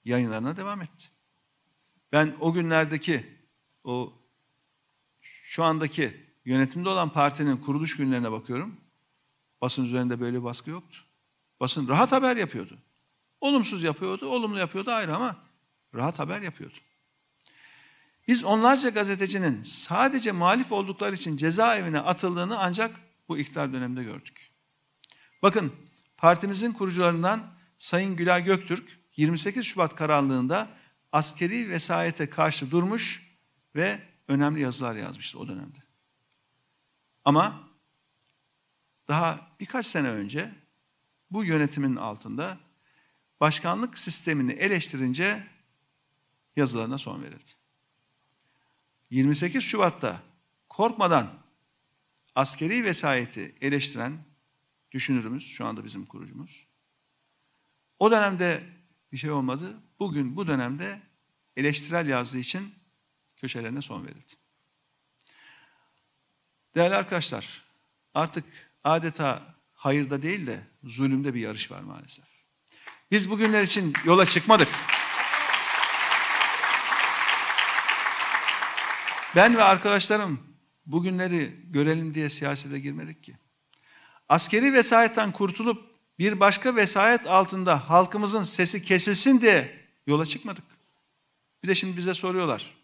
[0.05, 1.09] yayınlarına devam etti.
[2.11, 3.37] Ben o günlerdeki
[3.83, 4.13] o
[5.21, 8.77] şu andaki yönetimde olan partinin kuruluş günlerine bakıyorum.
[9.61, 10.97] Basın üzerinde böyle baskı yoktu.
[11.59, 12.77] Basın rahat haber yapıyordu.
[13.41, 15.52] Olumsuz yapıyordu, olumlu yapıyordu ayrı ama
[15.95, 16.77] rahat haber yapıyordu.
[18.27, 24.51] Biz onlarca gazetecinin sadece muhalif oldukları için cezaevine atıldığını ancak bu iktidar döneminde gördük.
[25.41, 25.73] Bakın
[26.17, 30.69] partimizin kurucularından Sayın Gülay Göktürk 28 Şubat kararlığında
[31.11, 33.33] askeri vesayete karşı durmuş
[33.75, 35.83] ve önemli yazılar yazmıştı o dönemde.
[37.25, 37.69] Ama
[39.07, 40.53] daha birkaç sene önce
[41.31, 42.57] bu yönetimin altında
[43.39, 45.47] başkanlık sistemini eleştirince
[46.55, 47.51] yazılarına son verildi.
[49.09, 50.21] 28 Şubat'ta
[50.69, 51.33] korkmadan
[52.35, 54.17] askeri vesayeti eleştiren
[54.91, 56.65] düşünürümüz, şu anda bizim kurucumuz.
[57.99, 58.63] O dönemde
[59.11, 59.79] bir şey olmadı.
[59.99, 61.01] Bugün bu dönemde
[61.57, 62.73] eleştirel yazdığı için
[63.37, 64.33] köşelerine son verildi.
[66.75, 67.63] Değerli arkadaşlar,
[68.13, 68.45] artık
[68.83, 72.25] adeta hayırda değil de zulümde bir yarış var maalesef.
[73.11, 74.92] Biz bugünler için yola çıkmadık.
[79.35, 80.39] Ben ve arkadaşlarım
[80.85, 83.37] bugünleri görelim diye siyasete girmedik ki.
[84.29, 90.63] Askeri vesayetten kurtulup bir başka vesayet altında halkımızın sesi kesilsin diye yola çıkmadık.
[91.63, 92.75] Bir de şimdi bize soruyorlar.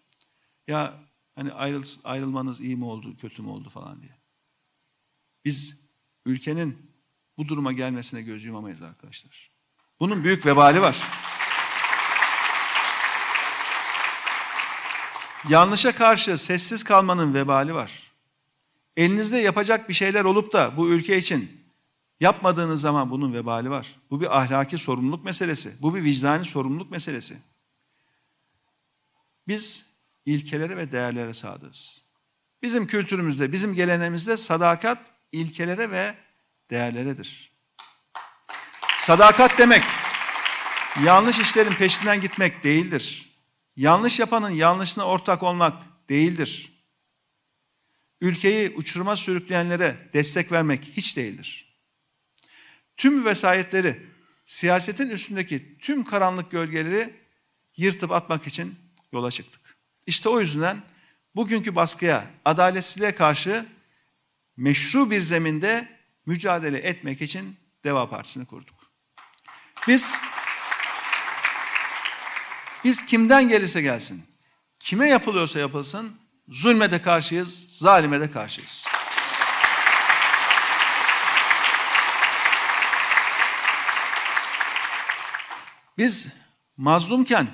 [0.67, 0.93] ya
[1.35, 4.12] hani ayrıl, ayrılmanız iyi mi oldu, kötü mü oldu falan diye.
[5.45, 5.77] Biz
[6.25, 6.91] ülkenin
[7.38, 9.51] bu duruma gelmesine göz yumamayız arkadaşlar.
[9.99, 10.97] Bunun büyük vebali var.
[15.47, 18.12] Yanlışa karşı sessiz kalmanın vebali var.
[18.97, 21.65] Elinizde yapacak bir şeyler olup da bu ülke için
[22.19, 23.95] yapmadığınız zaman bunun vebali var.
[24.10, 25.82] Bu bir ahlaki sorumluluk meselesi.
[25.82, 27.38] Bu bir vicdani sorumluluk meselesi.
[29.47, 29.86] Biz
[30.25, 32.04] ilkelere ve değerlere sadığız.
[32.62, 36.15] Bizim kültürümüzde, bizim geleneğimizde sadakat ilkelere ve
[36.69, 37.52] değerleredir.
[38.97, 39.84] Sadakat demek
[41.04, 43.28] yanlış işlerin peşinden gitmek değildir.
[43.79, 46.71] Yanlış yapanın yanlışına ortak olmak değildir.
[48.21, 51.77] Ülkeyi uçuruma sürükleyenlere destek vermek hiç değildir.
[52.97, 54.07] Tüm vesayetleri,
[54.45, 57.13] siyasetin üstündeki tüm karanlık gölgeleri
[57.77, 58.75] yırtıp atmak için
[59.11, 59.77] yola çıktık.
[60.07, 60.81] İşte o yüzden
[61.35, 63.65] bugünkü baskıya, adaletsizliğe karşı
[64.57, 68.91] meşru bir zeminde mücadele etmek için Deva Partisi'ni kurduk.
[69.87, 70.15] Biz
[72.83, 74.23] biz kimden gelirse gelsin,
[74.79, 78.85] kime yapılıyorsa yapılsın, zulme de karşıyız, zalime de karşıyız.
[85.97, 86.27] Biz
[86.77, 87.47] mazlumken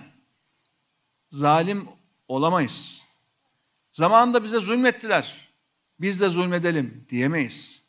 [1.31, 1.87] zalim
[2.27, 3.05] olamayız.
[3.91, 5.49] Zamanında bize zulmettiler.
[5.99, 7.83] Biz de zulmedelim diyemeyiz.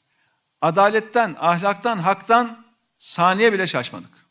[0.60, 2.66] Adaletten, ahlaktan, haktan
[2.98, 4.26] saniye bile şaşmadık.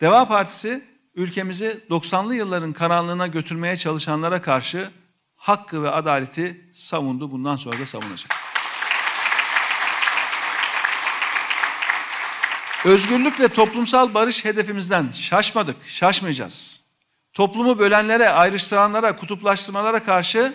[0.00, 0.89] Deva Partisi
[1.20, 4.90] ülkemizi 90'lı yılların karanlığına götürmeye çalışanlara karşı
[5.36, 7.30] hakkı ve adaleti savundu.
[7.30, 8.36] Bundan sonra da savunacak.
[12.84, 16.80] Özgürlük ve toplumsal barış hedefimizden şaşmadık, şaşmayacağız.
[17.32, 20.54] Toplumu bölenlere, ayrıştıranlara, kutuplaştırmalara karşı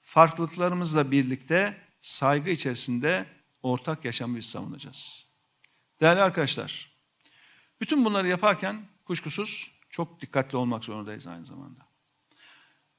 [0.00, 3.26] farklılıklarımızla birlikte saygı içerisinde
[3.62, 5.26] ortak yaşamı biz savunacağız.
[6.00, 6.90] Değerli arkadaşlar,
[7.80, 11.80] bütün bunları yaparken kuşkusuz çok dikkatli olmak zorundayız aynı zamanda.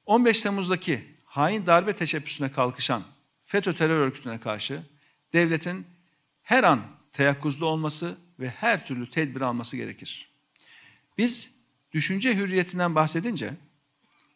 [0.06, 3.02] 15 Temmuz'daki hain darbe teşebbüsüne kalkışan
[3.44, 4.82] FETÖ terör örgütüne karşı
[5.32, 5.86] devletin
[6.42, 6.80] her an
[7.12, 10.30] teyakkuzda olması ve her türlü tedbir alması gerekir.
[11.18, 11.50] Biz
[11.92, 13.54] düşünce hürriyetinden bahsedince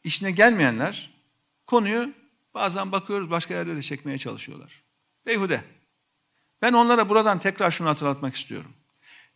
[0.04, 1.10] işine gelmeyenler
[1.66, 2.12] konuyu
[2.54, 4.82] bazen bakıyoruz başka yerlere çekmeye çalışıyorlar.
[5.26, 5.64] Beyhude.
[6.62, 8.72] Ben onlara buradan tekrar şunu hatırlatmak istiyorum.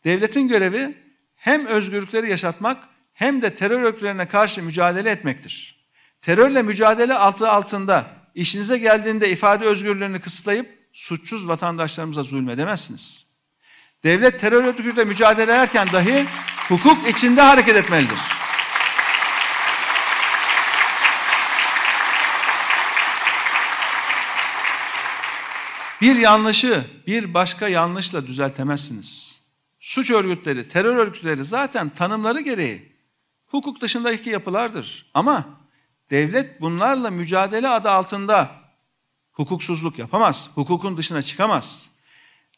[0.05, 0.99] Devletin görevi
[1.37, 5.87] hem özgürlükleri yaşatmak hem de terör örgütlerine karşı mücadele etmektir.
[6.21, 13.27] Terörle mücadele altı altında işinize geldiğinde ifade özgürlüğünü kısıtlayıp suçsuz vatandaşlarımıza zulmedemezsiniz.
[14.05, 16.27] Devlet terör örgütüyle mücadele ederken dahi
[16.69, 18.19] hukuk içinde hareket etmelidir.
[26.01, 29.41] Bir yanlışı bir başka yanlışla düzeltemezsiniz.
[29.81, 32.96] Suç örgütleri, terör örgütleri zaten tanımları gereği
[33.47, 35.11] hukuk dışındaki yapılardır.
[35.15, 35.61] Ama
[36.11, 38.51] devlet bunlarla mücadele adı altında
[39.33, 41.91] hukuksuzluk yapamaz, hukukun dışına çıkamaz.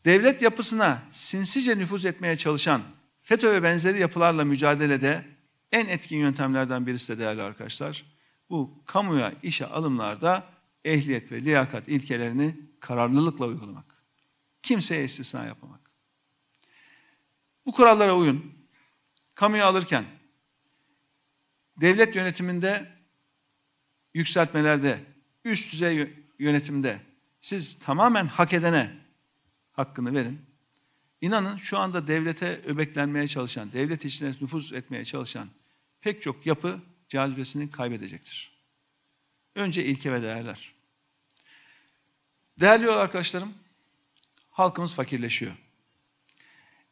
[0.05, 2.83] Devlet yapısına sinsice nüfuz etmeye çalışan
[3.21, 5.25] FETÖ ve benzeri yapılarla mücadelede
[5.73, 8.05] en etkin yöntemlerden birisi de değerli arkadaşlar,
[8.51, 10.47] bu kamuya işe alımlarda
[10.85, 14.05] ehliyet ve liyakat ilkelerini kararlılıkla uygulamak.
[14.63, 15.81] Kimseye istisna yapmamak.
[17.67, 18.53] Bu kurallara uyun.
[19.35, 20.05] Kamuya alırken
[21.81, 22.93] devlet yönetiminde
[24.15, 25.01] yükseltmelerde,
[25.45, 27.01] üst düzey yönetimde
[27.41, 28.97] siz tamamen hak edene
[29.73, 30.41] hakkını verin.
[31.21, 35.49] İnanın şu anda devlete öbeklenmeye çalışan, devlet içine nüfuz etmeye çalışan
[36.01, 38.59] pek çok yapı cazibesini kaybedecektir.
[39.55, 40.75] Önce ilke ve değerler.
[42.61, 43.55] Değerli arkadaşlarım,
[44.51, 45.53] halkımız fakirleşiyor.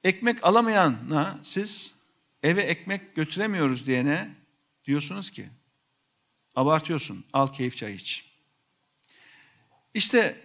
[0.04, 1.94] Ekmek alamayana siz
[2.42, 4.34] eve ekmek götüremiyoruz diyene
[4.86, 5.48] diyorsunuz ki
[6.54, 8.32] abartıyorsun al keyif çay iç.
[9.94, 10.44] İşte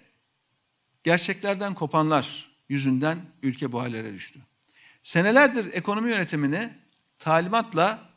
[1.03, 4.39] gerçeklerden kopanlar yüzünden ülke bu hallere düştü.
[5.03, 6.73] Senelerdir ekonomi yönetimini
[7.19, 8.09] talimatla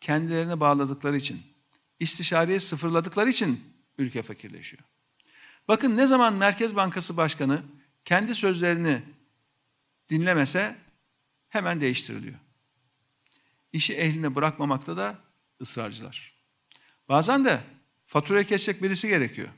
[0.00, 1.42] kendilerine bağladıkları için,
[2.00, 3.60] istişareyi sıfırladıkları için
[3.98, 4.82] ülke fakirleşiyor.
[5.68, 7.62] Bakın ne zaman Merkez Bankası Başkanı
[8.04, 9.02] kendi sözlerini
[10.08, 10.76] dinlemese
[11.48, 12.38] hemen değiştiriliyor.
[13.72, 15.18] İşi ehline bırakmamakta da
[15.60, 16.34] ısrarcılar.
[17.08, 17.60] Bazen de
[18.06, 19.48] faturayı kesecek birisi gerekiyor.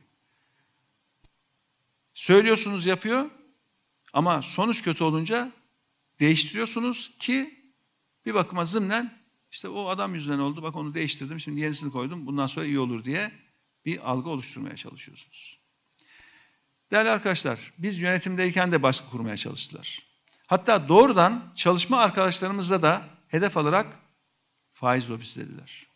[2.15, 3.31] Söylüyorsunuz yapıyor
[4.13, 5.53] ama sonuç kötü olunca
[6.21, 7.65] değiştiriyorsunuz ki
[8.27, 9.19] bir bakıma zımnen
[9.51, 13.05] işte o adam yüzünden oldu bak onu değiştirdim şimdi yenisini koydum bundan sonra iyi olur
[13.05, 13.33] diye
[13.85, 15.59] bir algı oluşturmaya çalışıyorsunuz.
[16.91, 20.03] Değerli arkadaşlar, biz yönetimdeyken de baskı kurmaya çalıştılar.
[20.47, 23.99] Hatta doğrudan çalışma arkadaşlarımızla da hedef alarak
[24.75, 25.87] faiz lobisi dediler.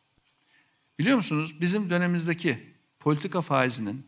[0.98, 4.06] Biliyor musunuz bizim dönemimizdeki politika faizinin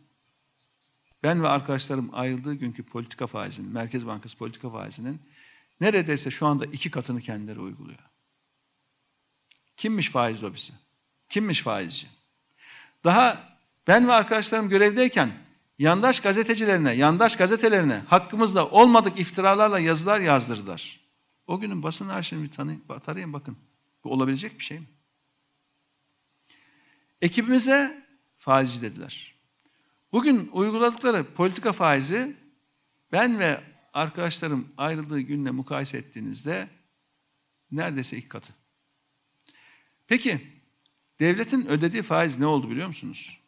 [1.22, 5.20] ben ve arkadaşlarım ayrıldığı günkü politika faizinin, Merkez Bankası politika faizinin
[5.80, 7.98] neredeyse şu anda iki katını kendileri uyguluyor.
[9.76, 10.72] Kimmiş faiz lobisi?
[11.28, 12.06] Kimmiş faizci?
[13.04, 13.56] Daha
[13.86, 15.32] ben ve arkadaşlarım görevdeyken
[15.78, 21.00] yandaş gazetecilerine, yandaş gazetelerine hakkımızda olmadık iftiralarla yazılar yazdırdılar.
[21.46, 22.50] O günün basın arşivini
[23.04, 23.56] tarayın bakın.
[24.04, 24.86] Bu olabilecek bir şey mi?
[27.22, 28.06] Ekibimize
[28.38, 29.34] faizci dediler.
[30.12, 32.36] Bugün uyguladıkları politika faizi
[33.12, 33.60] ben ve
[33.92, 36.68] arkadaşlarım ayrıldığı günle mukayese ettiğinizde
[37.72, 38.52] neredeyse ilk katı.
[40.06, 40.46] Peki
[41.20, 43.40] devletin ödediği faiz ne oldu biliyor musunuz?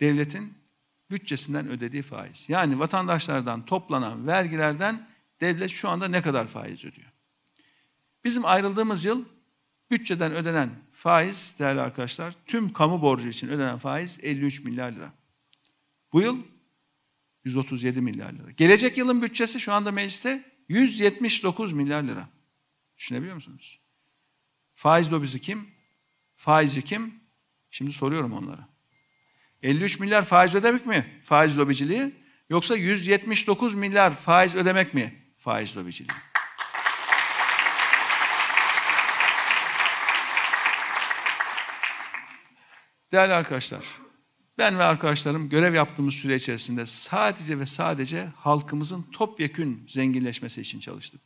[0.00, 0.54] Devletin
[1.10, 2.48] bütçesinden ödediği faiz.
[2.48, 5.08] Yani vatandaşlardan toplanan vergilerden
[5.40, 7.15] devlet şu anda ne kadar faiz ödüyor?
[8.26, 9.24] Bizim ayrıldığımız yıl
[9.90, 15.12] bütçeden ödenen faiz değerli arkadaşlar tüm kamu borcu için ödenen faiz 53 milyar lira.
[16.12, 16.38] Bu yıl
[17.44, 18.50] 137 milyar lira.
[18.50, 22.28] Gelecek yılın bütçesi şu anda mecliste 179 milyar lira.
[22.98, 23.80] Düşünebiliyor musunuz?
[24.74, 25.68] Faiz lobisi kim?
[26.36, 27.14] Faizci kim?
[27.70, 28.68] Şimdi soruyorum onlara.
[29.62, 32.14] 53 milyar faiz ödemek mi faiz lobiciliği?
[32.50, 36.35] Yoksa 179 milyar faiz ödemek mi faiz lobiciliği?
[43.12, 43.84] Değerli arkadaşlar,
[44.58, 51.20] ben ve arkadaşlarım görev yaptığımız süre içerisinde sadece ve sadece halkımızın topyekün zenginleşmesi için çalıştık.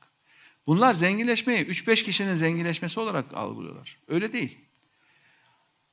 [0.67, 3.99] Bunlar zenginleşmeyi 3-5 kişinin zenginleşmesi olarak algılıyorlar.
[4.09, 4.59] Öyle değil.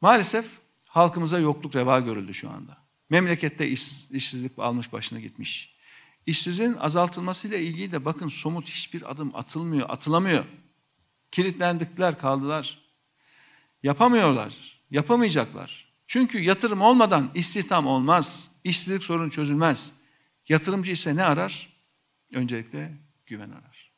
[0.01, 0.45] Maalesef
[0.87, 2.77] halkımıza yokluk reva görüldü şu anda.
[3.09, 5.77] Memlekette iş, işsizlik almış başına gitmiş.
[6.25, 10.45] İşsizliğin azaltılmasıyla ilgili de bakın somut hiçbir adım atılmıyor, atılamıyor.
[11.31, 12.79] Kilitlendikler, kaldılar.
[13.83, 15.93] Yapamıyorlar, yapamayacaklar.
[16.07, 18.51] Çünkü yatırım olmadan istihdam olmaz.
[18.63, 19.93] İşsizlik sorunu çözülmez.
[20.49, 21.69] Yatırımcı ise ne arar?
[22.33, 22.91] Öncelikle
[23.25, 23.91] güven arar.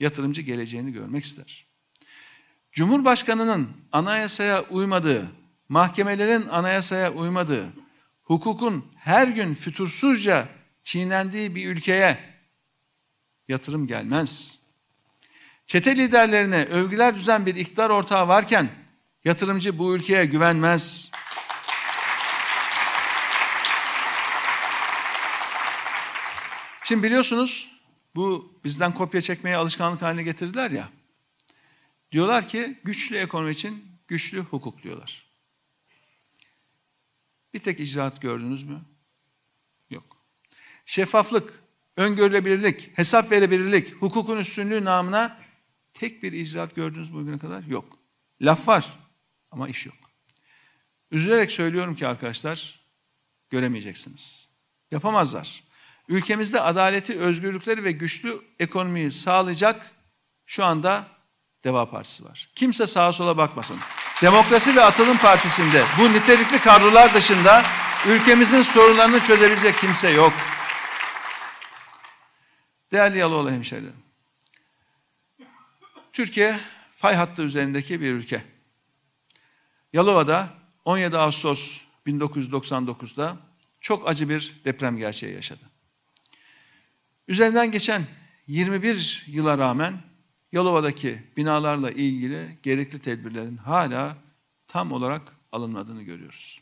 [0.00, 1.66] Yatırımcı geleceğini görmek ister.
[2.72, 5.30] Cumhurbaşkanının anayasaya uymadığı,
[5.68, 7.72] mahkemelerin anayasaya uymadığı,
[8.22, 10.48] hukukun her gün fütursuzca
[10.82, 12.18] çiğnendiği bir ülkeye
[13.48, 14.58] yatırım gelmez.
[15.66, 18.81] Çete liderlerine övgüler düzen bir iktidar ortağı varken
[19.24, 21.10] yatırımcı bu ülkeye güvenmez.
[26.84, 27.70] Şimdi biliyorsunuz
[28.14, 30.88] bu bizden kopya çekmeye alışkanlık haline getirdiler ya.
[32.12, 35.26] Diyorlar ki güçlü ekonomi için güçlü hukuk diyorlar.
[37.54, 38.80] Bir tek icraat gördünüz mü?
[39.90, 40.16] Yok.
[40.86, 41.62] Şeffaflık,
[41.96, 45.38] öngörülebilirlik, hesap verebilirlik, hukukun üstünlüğü namına
[45.94, 47.62] tek bir icraat gördünüz bugüne kadar?
[47.62, 47.98] Yok.
[48.40, 49.01] Laf var
[49.52, 49.96] ama iş yok.
[51.10, 52.80] Üzülerek söylüyorum ki arkadaşlar,
[53.50, 54.50] göremeyeceksiniz.
[54.90, 55.64] Yapamazlar.
[56.08, 59.90] Ülkemizde adaleti, özgürlükleri ve güçlü ekonomiyi sağlayacak
[60.46, 61.06] şu anda
[61.64, 62.50] Deva Partisi var.
[62.54, 63.76] Kimse sağa sola bakmasın.
[64.22, 67.64] Demokrasi ve Atılım Partisi'nde bu nitelikli kadrolar dışında
[68.08, 70.32] ülkemizin sorunlarını çözebilecek kimse yok.
[72.92, 74.02] Değerli Yalova hemşehrilerim.
[76.12, 76.60] Türkiye
[76.96, 78.51] fay hattı üzerindeki bir ülke.
[79.92, 80.48] Yalova'da
[80.84, 83.36] 17 Ağustos 1999'da
[83.80, 85.64] çok acı bir deprem gerçeği yaşadı.
[87.28, 88.06] Üzerinden geçen
[88.46, 89.94] 21 yıla rağmen
[90.52, 94.16] Yalova'daki binalarla ilgili gerekli tedbirlerin hala
[94.68, 96.60] tam olarak alınmadığını görüyoruz.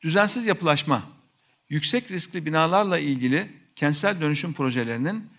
[0.00, 1.02] Düzensiz yapılaşma,
[1.68, 5.30] yüksek riskli binalarla ilgili kentsel dönüşüm projelerinin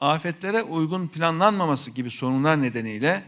[0.00, 3.24] afetlere uygun planlanmaması gibi sorunlar nedeniyle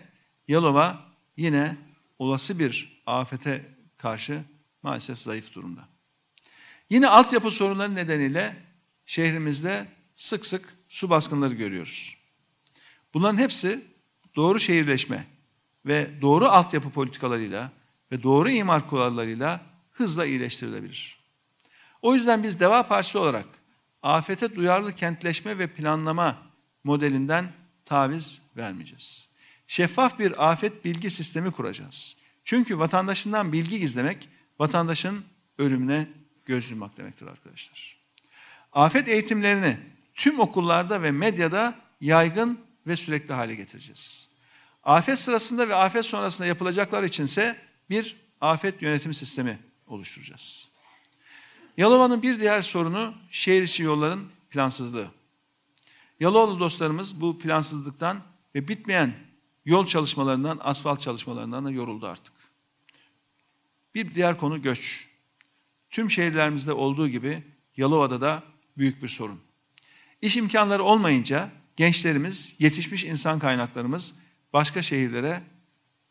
[0.49, 1.77] Yalova yine
[2.19, 4.43] olası bir afete karşı
[4.83, 5.89] maalesef zayıf durumda.
[6.91, 8.57] Yine altyapı sorunları nedeniyle
[9.07, 12.17] şehrimizde sık sık su baskınları görüyoruz.
[13.15, 13.85] Bunların hepsi
[14.37, 15.27] doğru şehirleşme
[15.87, 17.71] ve doğru altyapı politikalarıyla
[18.13, 19.61] ve doğru imar kurallarıyla
[19.93, 21.21] hızla iyileştirilebilir.
[22.03, 23.47] O yüzden biz Deva Partisi olarak
[24.03, 26.43] afete duyarlı kentleşme ve planlama
[26.85, 27.53] modelinden
[27.85, 29.29] taviz vermeyeceğiz.
[29.67, 32.20] Şeffaf bir afet bilgi sistemi kuracağız.
[32.51, 34.29] Çünkü vatandaşından bilgi gizlemek,
[34.59, 35.25] vatandaşın
[35.59, 36.09] ölümüne
[36.45, 37.97] göz yummak demektir arkadaşlar.
[38.73, 39.77] Afet eğitimlerini
[40.15, 44.31] tüm okullarda ve medyada yaygın ve sürekli hale getireceğiz.
[44.83, 47.57] Afet sırasında ve afet sonrasında yapılacaklar içinse
[47.91, 50.69] bir afet yönetim sistemi oluşturacağız.
[51.77, 55.09] Yalova'nın bir diğer sorunu şehir içi yolların plansızlığı.
[56.21, 58.21] Yalovalı dostlarımız bu plansızlıktan
[58.55, 59.15] ve bitmeyen
[59.65, 62.40] yol çalışmalarından, asfalt çalışmalarından da yoruldu artık.
[63.95, 65.07] Bir diğer konu göç.
[65.91, 67.43] Tüm şehirlerimizde olduğu gibi
[67.77, 68.43] Yalova'da da
[68.77, 69.41] büyük bir sorun.
[70.23, 74.15] İş imkanları olmayınca gençlerimiz, yetişmiş insan kaynaklarımız
[74.53, 75.43] başka şehirlere,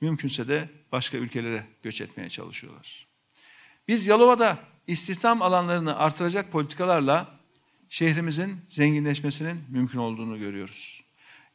[0.01, 3.07] mümkünse de başka ülkelere göç etmeye çalışıyorlar.
[3.87, 7.39] Biz Yalova'da istihdam alanlarını artıracak politikalarla
[7.89, 11.03] şehrimizin zenginleşmesinin mümkün olduğunu görüyoruz.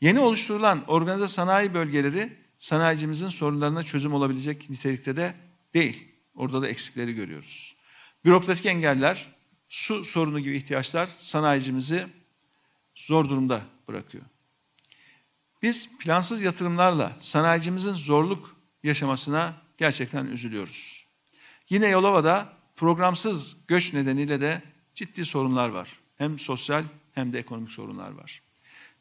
[0.00, 5.34] Yeni oluşturulan organize sanayi bölgeleri sanayicimizin sorunlarına çözüm olabilecek nitelikte de
[5.74, 6.13] değil.
[6.34, 7.76] Orada da eksikleri görüyoruz.
[8.24, 9.34] Bürokratik engeller,
[9.68, 12.06] su sorunu gibi ihtiyaçlar sanayicimizi
[12.94, 14.24] zor durumda bırakıyor.
[15.62, 21.06] Biz plansız yatırımlarla sanayicimizin zorluk yaşamasına gerçekten üzülüyoruz.
[21.68, 24.62] Yine Yolova'da programsız göç nedeniyle de
[24.94, 25.98] ciddi sorunlar var.
[26.16, 28.42] Hem sosyal hem de ekonomik sorunlar var.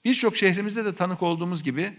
[0.06, 1.94] Birçok şehrimizde de tanık olduğumuz gibi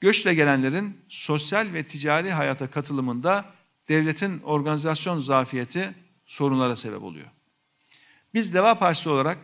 [0.00, 3.55] göçle gelenlerin sosyal ve ticari hayata katılımında
[3.88, 5.94] devletin organizasyon zafiyeti
[6.26, 7.26] sorunlara sebep oluyor.
[8.34, 9.38] Biz Deva Partisi olarak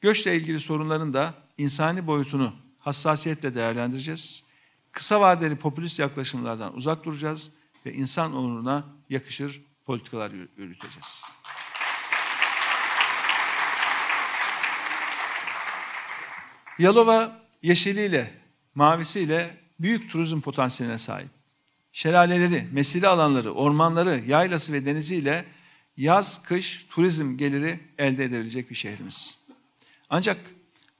[0.00, 4.44] göçle ilgili sorunların da insani boyutunu hassasiyetle değerlendireceğiz.
[4.92, 7.52] Kısa vadeli popülist yaklaşımlardan uzak duracağız
[7.86, 11.24] ve insan onuruna yakışır politikalar yürüteceğiz.
[16.78, 18.40] Yalova yeşiliyle,
[18.74, 21.39] mavisiyle büyük turizm potansiyeline sahip.
[21.92, 25.44] Şelaleleri, mesire alanları, ormanları, yaylası ve deniziyle
[25.96, 29.38] yaz, kış turizm geliri elde edebilecek bir şehrimiz.
[30.10, 30.40] Ancak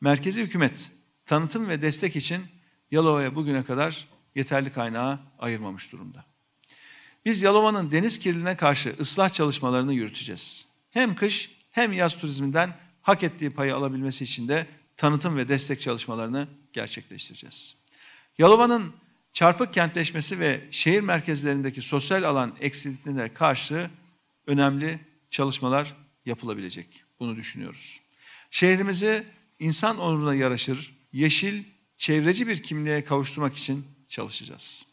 [0.01, 0.91] merkezi hükümet
[1.26, 2.43] tanıtım ve destek için
[2.91, 6.24] Yalova'ya bugüne kadar yeterli kaynağı ayırmamış durumda.
[7.24, 10.66] Biz Yalova'nın deniz kirliliğine karşı ıslah çalışmalarını yürüteceğiz.
[10.91, 14.66] Hem kış hem yaz turizminden hak ettiği payı alabilmesi için de
[14.97, 17.76] tanıtım ve destek çalışmalarını gerçekleştireceğiz.
[18.38, 18.93] Yalova'nın
[19.33, 23.91] çarpık kentleşmesi ve şehir merkezlerindeki sosyal alan eksikliğine karşı
[24.47, 24.99] önemli
[25.31, 27.05] çalışmalar yapılabilecek.
[27.20, 28.01] Bunu düşünüyoruz.
[28.51, 29.24] Şehrimizi
[29.59, 31.64] insan onuruna yaraşır, yeşil,
[31.97, 34.87] çevreci bir kimliğe kavuşturmak için çalışacağız.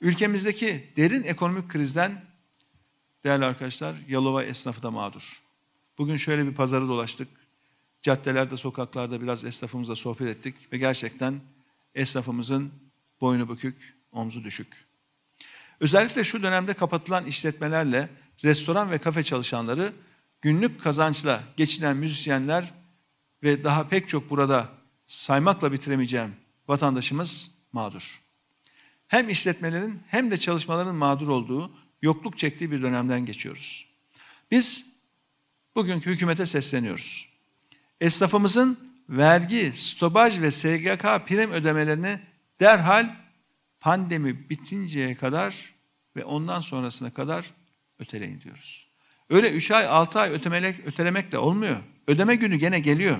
[0.00, 2.24] Ülkemizdeki derin ekonomik krizden
[3.24, 5.42] değerli arkadaşlar Yalova esnafı da mağdur.
[5.98, 7.28] Bugün şöyle bir pazarı dolaştık.
[8.02, 11.40] Caddelerde, sokaklarda biraz esnafımızla sohbet ettik ve gerçekten
[11.94, 12.72] esnafımızın
[13.20, 14.84] boynu bükük, omzu düşük.
[15.80, 18.08] Özellikle şu dönemde kapatılan işletmelerle
[18.44, 19.92] restoran ve kafe çalışanları,
[20.42, 22.74] günlük kazançla geçinen müzisyenler
[23.42, 24.68] ve daha pek çok burada
[25.06, 26.34] saymakla bitiremeyeceğim
[26.68, 28.22] vatandaşımız mağdur.
[29.08, 31.70] Hem işletmelerin hem de çalışmaların mağdur olduğu,
[32.02, 33.86] yokluk çektiği bir dönemden geçiyoruz.
[34.50, 34.86] Biz
[35.74, 37.28] bugünkü hükümete sesleniyoruz.
[38.00, 42.20] Esnafımızın vergi, stopaj ve SGK prim ödemelerini
[42.60, 43.16] derhal
[43.80, 45.74] pandemi bitinceye kadar
[46.16, 47.54] ve ondan sonrasına kadar
[47.98, 48.88] öteleyin diyoruz.
[49.30, 51.76] Öyle 3 ay 6 ay ötemelek, ötelemekle olmuyor.
[52.06, 53.16] Ödeme günü gene geliyor.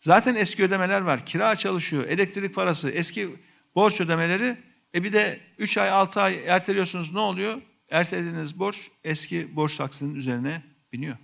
[0.00, 1.26] Zaten eski ödemeler var.
[1.26, 3.28] Kira çalışıyor, elektrik parası, eski
[3.74, 4.56] borç ödemeleri.
[4.94, 7.62] E bir de 3 ay 6 ay erteliyorsunuz ne oluyor?
[7.90, 11.16] Ertelediğiniz borç eski borç taksinin üzerine biniyor.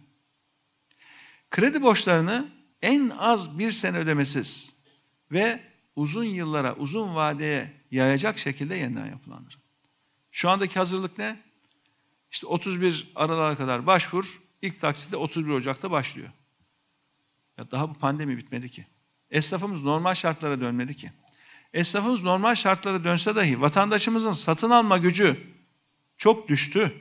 [1.50, 2.48] Kredi borçlarını
[2.82, 4.76] en az bir sene ödemesiz
[5.32, 9.60] ve uzun yıllara, uzun vadeye yayacak şekilde yeniden yapılandırın.
[10.30, 11.40] Şu andaki hazırlık ne?
[12.30, 16.30] İşte 31 Aralık'a kadar başvur, ilk taksite 31 Ocak'ta başlıyor.
[17.58, 18.86] Ya daha bu pandemi bitmedi ki.
[19.30, 21.12] Esnafımız normal şartlara dönmedi ki.
[21.72, 25.36] Esnafımız normal şartlara dönse dahi vatandaşımızın satın alma gücü
[26.16, 26.92] çok düştü.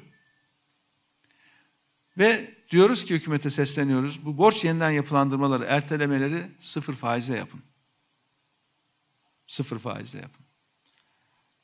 [2.18, 4.26] Ve diyoruz ki hükümete sesleniyoruz.
[4.26, 7.62] Bu borç yeniden yapılandırmaları, ertelemeleri sıfır faizle yapın.
[9.52, 10.46] Sıfır faizle yapın.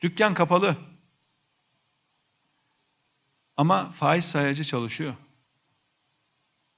[0.02, 0.78] Dükkan kapalı.
[3.58, 5.14] Ama faiz sayacı çalışıyor.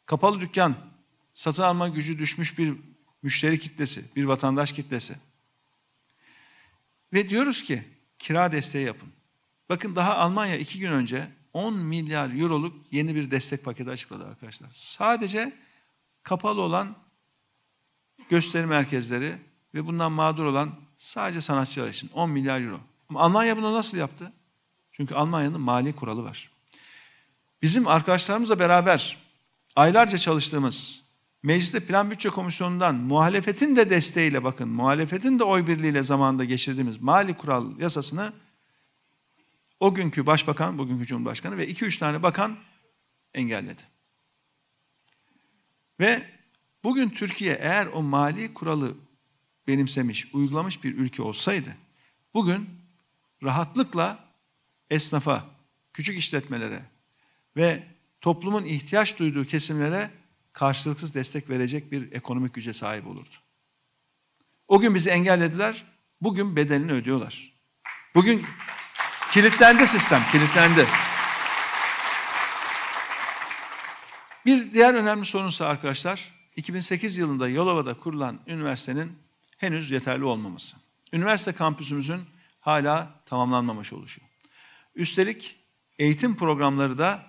[0.05, 0.75] Kapalı dükkan,
[1.33, 2.73] satın alma gücü düşmüş bir
[3.21, 5.15] müşteri kitlesi, bir vatandaş kitlesi.
[7.13, 7.83] Ve diyoruz ki
[8.19, 9.09] kira desteği yapın.
[9.69, 14.69] Bakın daha Almanya iki gün önce 10 milyar euroluk yeni bir destek paketi açıkladı arkadaşlar.
[14.73, 15.57] Sadece
[16.23, 16.97] kapalı olan
[18.29, 19.37] gösteri merkezleri
[19.73, 22.79] ve bundan mağdur olan sadece sanatçılar için 10 milyar euro.
[23.09, 24.31] Ama Almanya bunu nasıl yaptı?
[24.91, 26.51] Çünkü Almanya'nın mali kuralı var.
[27.61, 29.17] Bizim arkadaşlarımızla beraber
[29.75, 31.03] aylarca çalıştığımız
[31.43, 37.33] Mecliste Plan Bütçe Komisyonu'ndan muhalefetin de desteğiyle bakın, muhalefetin de oy birliğiyle zamanda geçirdiğimiz mali
[37.33, 38.33] kural yasasını
[39.79, 42.57] o günkü başbakan, bugünkü cumhurbaşkanı ve iki üç tane bakan
[43.33, 43.81] engelledi.
[45.99, 46.23] Ve
[46.83, 48.95] bugün Türkiye eğer o mali kuralı
[49.69, 51.75] benimsemiş, uygulamış bir ülke olsaydı,
[52.33, 52.69] bugün
[53.43, 54.19] rahatlıkla
[54.89, 55.45] esnafa,
[55.93, 56.81] küçük işletmelere
[57.55, 57.83] ve
[58.21, 60.11] toplumun ihtiyaç duyduğu kesimlere
[60.53, 63.35] karşılıksız destek verecek bir ekonomik güce sahip olurdu.
[64.67, 65.85] O gün bizi engellediler,
[66.21, 67.53] bugün bedelini ödüyorlar.
[68.15, 68.45] Bugün
[69.31, 70.87] kilitlendi sistem, kilitlendi.
[74.45, 79.28] Bir diğer önemli sorunsa arkadaşlar, 2008 yılında Yalova'da kurulan üniversitenin
[79.59, 80.77] henüz yeterli olmaması.
[81.13, 82.21] Üniversite kampüsümüzün
[82.59, 84.21] hala tamamlanmamış oluşu.
[84.95, 85.55] Üstelik
[85.99, 87.25] eğitim programları da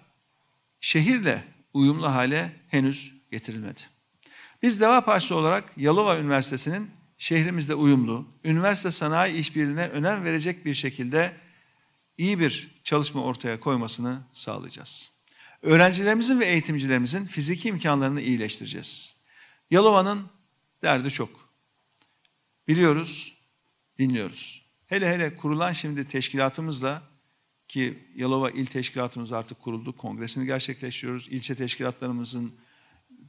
[0.80, 3.80] şehirle uyumlu hale henüz getirilmedi.
[4.62, 11.36] Biz Deva Partisi olarak Yalova Üniversitesi'nin şehrimizde uyumlu, üniversite sanayi işbirliğine önem verecek bir şekilde
[12.18, 15.10] iyi bir çalışma ortaya koymasını sağlayacağız.
[15.62, 19.16] Öğrencilerimizin ve eğitimcilerimizin fiziki imkanlarını iyileştireceğiz.
[19.70, 20.28] Yalova'nın
[20.82, 21.49] derdi çok.
[22.68, 23.38] Biliyoruz,
[23.98, 24.66] dinliyoruz.
[24.86, 27.02] Hele hele kurulan şimdi teşkilatımızla
[27.68, 31.28] ki Yalova İl Teşkilatımız artık kuruldu, kongresini gerçekleştiriyoruz.
[31.28, 32.54] İlçe teşkilatlarımızın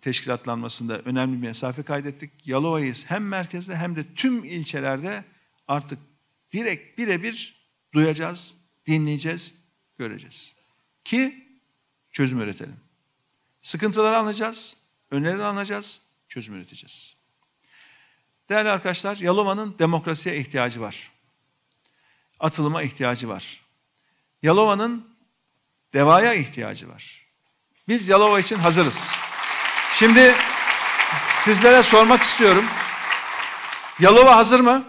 [0.01, 2.47] teşkilatlanmasında önemli bir mesafe kaydettik.
[2.47, 5.23] Yalova'yı hem merkezde hem de tüm ilçelerde
[5.67, 5.99] artık
[6.51, 7.61] direkt birebir
[7.93, 8.55] duyacağız,
[8.86, 9.55] dinleyeceğiz,
[9.97, 10.55] göreceğiz.
[11.05, 11.47] Ki
[12.11, 12.77] çözüm üretelim.
[13.61, 14.77] Sıkıntıları anlayacağız,
[15.11, 17.20] önerileri anlayacağız, çözüm üreteceğiz.
[18.52, 21.12] Değerli arkadaşlar, Yalova'nın demokrasiye ihtiyacı var.
[22.39, 23.62] Atılıma ihtiyacı var.
[24.43, 25.16] Yalova'nın
[25.93, 27.28] devaya ihtiyacı var.
[27.88, 29.12] Biz Yalova için hazırız.
[29.93, 30.36] Şimdi
[31.36, 32.66] sizlere sormak istiyorum.
[33.99, 34.84] Yalova hazır mı?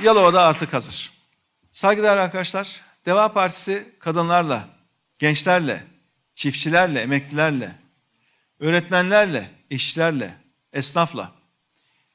[0.00, 1.12] Yalova'da artık hazır.
[1.72, 4.68] Saygıdeğer arkadaşlar, Deva Partisi kadınlarla,
[5.18, 5.84] gençlerle,
[6.34, 7.74] çiftçilerle, emeklilerle,
[8.60, 10.36] öğretmenlerle, işçilerle,
[10.72, 11.32] esnafla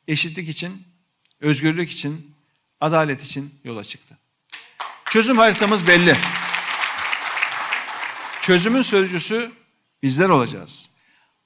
[0.08, 0.88] eşitlik için,
[1.39, 2.36] özgürlük için,
[2.80, 4.18] adalet için yola çıktı.
[5.06, 6.18] Çözüm haritamız belli.
[8.42, 9.52] Çözümün sözcüsü
[10.04, 10.92] bizler olacağız.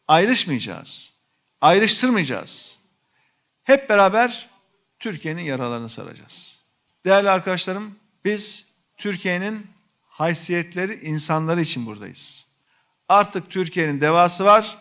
[0.07, 1.13] Ayrışmayacağız.
[1.61, 2.79] Ayrıştırmayacağız.
[3.63, 4.49] Hep beraber
[4.99, 6.59] Türkiye'nin yaralarını saracağız.
[7.05, 9.67] Değerli arkadaşlarım, biz Türkiye'nin
[10.07, 12.45] haysiyetleri insanları için buradayız.
[13.09, 14.77] Artık Türkiye'nin devası var,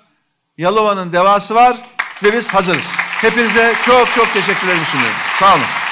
[0.59, 1.77] Yalova'nın devası var
[2.25, 2.95] ve biz hazırız.
[2.99, 5.17] Hepinize çok çok teşekkürlerimi sunuyorum.
[5.39, 5.84] Sağ olun.